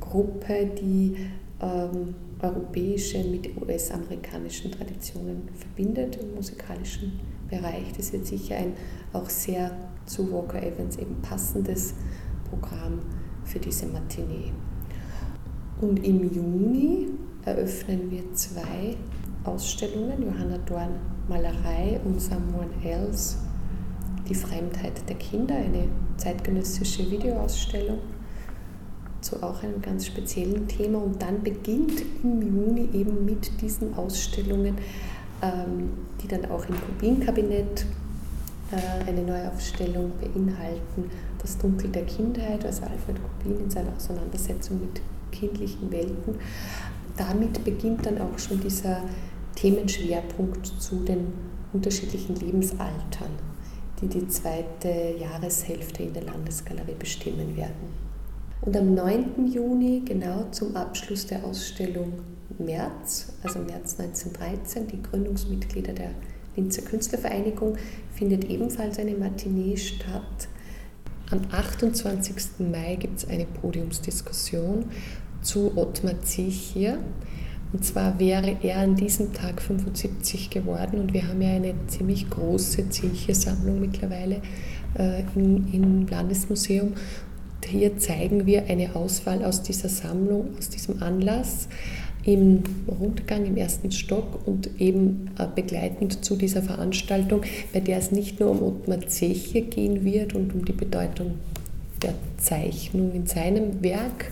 Gruppe, 0.00 0.70
die 0.80 1.14
ähm, 1.60 2.14
europäische 2.40 3.22
mit 3.22 3.54
US-amerikanischen 3.60 4.72
Traditionen 4.72 5.50
verbindet 5.54 6.16
im 6.16 6.34
musikalischen 6.34 7.20
Bereich. 7.50 7.92
Das 7.96 8.12
wird 8.12 8.26
sicher 8.26 8.56
ein 8.56 8.74
auch 9.12 9.28
sehr 9.28 9.70
zu 10.06 10.32
Walker 10.32 10.62
Evans 10.62 10.96
eben 10.96 11.20
passendes 11.22 11.94
Programm 12.48 13.00
für 13.44 13.58
diese 13.58 13.86
Matinee. 13.86 14.52
Und 15.80 16.04
im 16.04 16.32
Juni 16.32 17.08
eröffnen 17.44 18.10
wir 18.10 18.32
zwei 18.34 18.96
Ausstellungen, 19.44 20.22
Johanna 20.22 20.58
Dorn 20.58 20.96
Malerei 21.28 22.00
und 22.04 22.20
Someone 22.20 22.70
Else, 22.84 23.38
die 24.28 24.34
Fremdheit 24.34 25.08
der 25.08 25.16
Kinder, 25.16 25.54
eine 25.54 25.88
zeitgenössische 26.16 27.10
Videoausstellung 27.10 27.98
zu 29.20 29.42
auch 29.42 29.62
einem 29.62 29.80
ganz 29.80 30.06
speziellen 30.06 30.66
Thema. 30.68 30.98
Und 30.98 31.20
dann 31.22 31.42
beginnt 31.42 32.02
im 32.22 32.42
Juni 32.42 32.88
eben 32.92 33.24
mit 33.24 33.60
diesen 33.60 33.94
Ausstellungen, 33.94 34.76
die 36.22 36.28
dann 36.28 36.50
auch 36.50 36.66
im 36.68 36.74
Kubin-Kabinett 36.80 37.86
äh, 38.72 39.08
eine 39.08 39.22
Neuaufstellung 39.22 40.12
beinhalten. 40.20 41.10
Das 41.38 41.58
Dunkel 41.58 41.90
der 41.90 42.04
Kindheit, 42.04 42.64
also 42.64 42.82
Alfred 42.82 43.16
Kubin 43.22 43.64
in 43.64 43.70
seiner 43.70 43.94
Auseinandersetzung 43.96 44.80
mit 44.80 45.00
kindlichen 45.32 45.90
Welten. 45.90 46.36
Damit 47.16 47.64
beginnt 47.64 48.06
dann 48.06 48.20
auch 48.20 48.38
schon 48.38 48.60
dieser 48.60 49.02
Themenschwerpunkt 49.56 50.66
zu 50.66 50.96
den 51.04 51.32
unterschiedlichen 51.72 52.36
Lebensaltern, 52.36 53.32
die 54.00 54.06
die 54.06 54.28
zweite 54.28 55.16
Jahreshälfte 55.18 56.04
in 56.04 56.12
der 56.12 56.24
Landesgalerie 56.24 56.94
bestimmen 56.98 57.56
werden. 57.56 58.09
Und 58.62 58.76
am 58.76 58.94
9. 58.94 59.46
Juni, 59.46 60.02
genau 60.04 60.46
zum 60.50 60.76
Abschluss 60.76 61.26
der 61.26 61.44
Ausstellung 61.44 62.12
März, 62.58 63.32
also 63.42 63.60
März 63.60 63.98
1913, 63.98 64.86
die 64.86 65.02
Gründungsmitglieder 65.02 65.94
der 65.94 66.10
Linzer 66.56 66.82
Künstlervereinigung, 66.82 67.76
findet 68.12 68.44
ebenfalls 68.44 68.98
eine 68.98 69.14
Matinee 69.14 69.76
statt. 69.76 70.48
Am 71.30 71.40
28. 71.50 72.34
Mai 72.70 72.96
gibt 72.96 73.20
es 73.20 73.28
eine 73.28 73.46
Podiumsdiskussion 73.46 74.84
zu 75.40 75.72
Ottmar 75.76 76.20
Zichier. 76.20 76.98
Und 77.72 77.84
zwar 77.84 78.18
wäre 78.18 78.56
er 78.62 78.78
an 78.80 78.96
diesem 78.96 79.32
Tag 79.32 79.62
75 79.62 80.50
geworden 80.50 80.98
und 80.98 81.14
wir 81.14 81.28
haben 81.28 81.40
ja 81.40 81.50
eine 81.50 81.74
ziemlich 81.86 82.28
große 82.28 82.88
Zichier-Sammlung 82.90 83.80
mittlerweile 83.80 84.42
äh, 84.98 85.22
im, 85.36 85.72
im 85.72 86.06
Landesmuseum 86.08 86.94
hier 87.66 87.98
zeigen 87.98 88.46
wir 88.46 88.66
eine 88.66 88.94
Auswahl 88.94 89.44
aus 89.44 89.62
dieser 89.62 89.88
Sammlung, 89.88 90.56
aus 90.58 90.68
diesem 90.68 91.02
Anlass 91.02 91.68
im 92.24 92.62
Rundgang 92.86 93.46
im 93.46 93.56
ersten 93.56 93.90
Stock 93.90 94.46
und 94.46 94.80
eben 94.80 95.30
äh, 95.38 95.46
begleitend 95.54 96.24
zu 96.24 96.36
dieser 96.36 96.62
Veranstaltung, 96.62 97.42
bei 97.72 97.80
der 97.80 97.98
es 97.98 98.12
nicht 98.12 98.40
nur 98.40 98.50
um 98.50 98.62
Ottmar 98.62 99.00
Zeche 99.06 99.62
gehen 99.62 100.04
wird 100.04 100.34
und 100.34 100.54
um 100.54 100.64
die 100.64 100.72
Bedeutung 100.72 101.36
der 102.02 102.14
Zeichnung 102.36 103.12
in 103.14 103.26
seinem 103.26 103.82
Werk, 103.82 104.30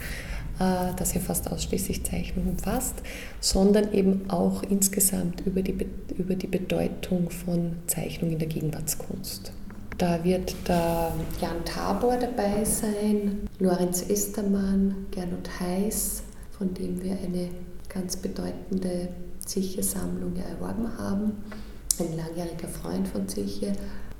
äh, 0.58 0.92
das 0.96 1.14
ja 1.14 1.20
fast 1.20 1.50
ausschließlich 1.50 2.04
Zeichnung 2.04 2.48
umfasst, 2.48 2.96
sondern 3.40 3.92
eben 3.92 4.28
auch 4.28 4.62
insgesamt 4.62 5.46
über 5.46 5.62
die, 5.62 5.76
über 6.16 6.34
die 6.34 6.46
Bedeutung 6.46 7.30
von 7.30 7.76
Zeichnung 7.86 8.32
in 8.32 8.38
der 8.38 8.48
Gegenwartskunst. 8.48 9.52
Da 9.98 10.22
wird 10.22 10.54
der 10.68 11.12
Jan 11.40 11.64
Tabor 11.64 12.16
dabei 12.16 12.64
sein, 12.64 13.48
Lorenz 13.58 14.08
Estermann, 14.08 15.06
Gernot 15.11 15.50
Heiß, 15.58 16.22
von 16.56 16.72
dem 16.72 17.02
wir 17.02 17.18
eine 17.18 17.50
ganz 17.88 18.16
bedeutende 18.16 19.08
Ziche-Sammlung 19.44 20.37
erworben 20.37 20.96
haben, 20.96 21.32
ein 21.98 22.16
langjähriger 22.16 22.68
Freund 22.68 23.08
von 23.08 23.26
Ziche 23.26 23.72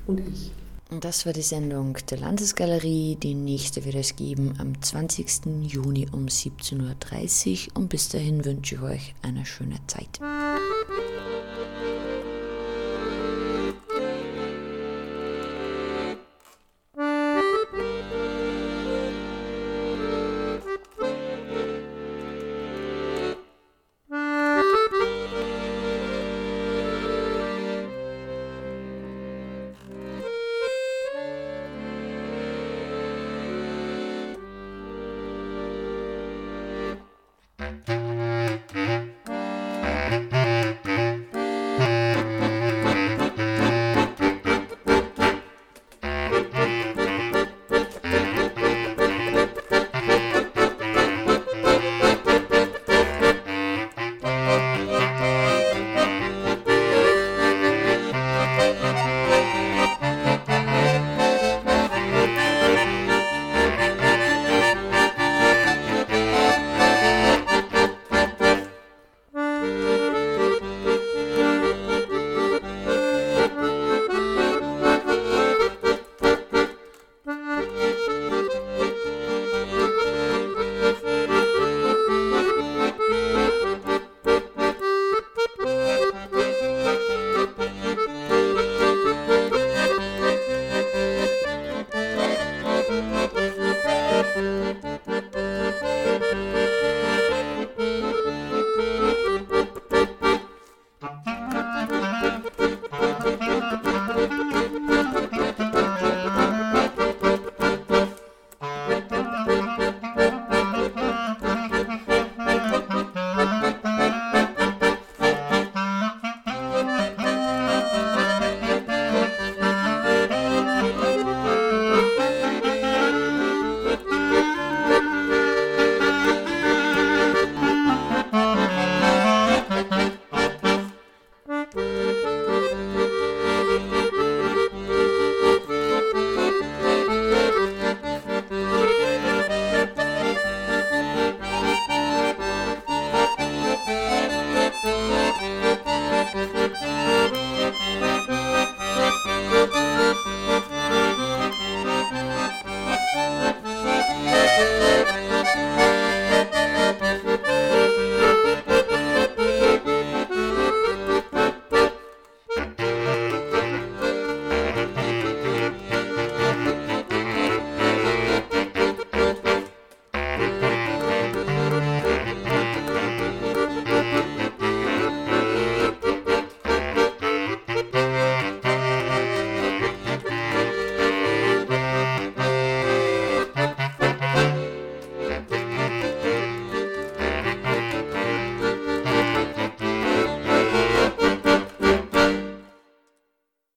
und 0.05 0.19
ich. 0.19 0.51
Und 0.91 1.05
das 1.05 1.25
war 1.25 1.31
die 1.31 1.43
Sendung 1.43 1.97
der 2.09 2.17
Landesgalerie. 2.17 3.15
Die 3.15 3.35
nächste 3.35 3.85
wird 3.85 3.95
es 3.95 4.17
geben 4.17 4.55
am 4.57 4.81
20. 4.81 5.45
Juni 5.61 6.07
um 6.11 6.25
17.30 6.25 7.67
Uhr. 7.69 7.77
Und 7.77 7.87
bis 7.89 8.09
dahin 8.09 8.43
wünsche 8.43 8.75
ich 8.75 8.81
euch 8.81 9.15
eine 9.21 9.45
schöne 9.45 9.77
Zeit. 9.87 10.19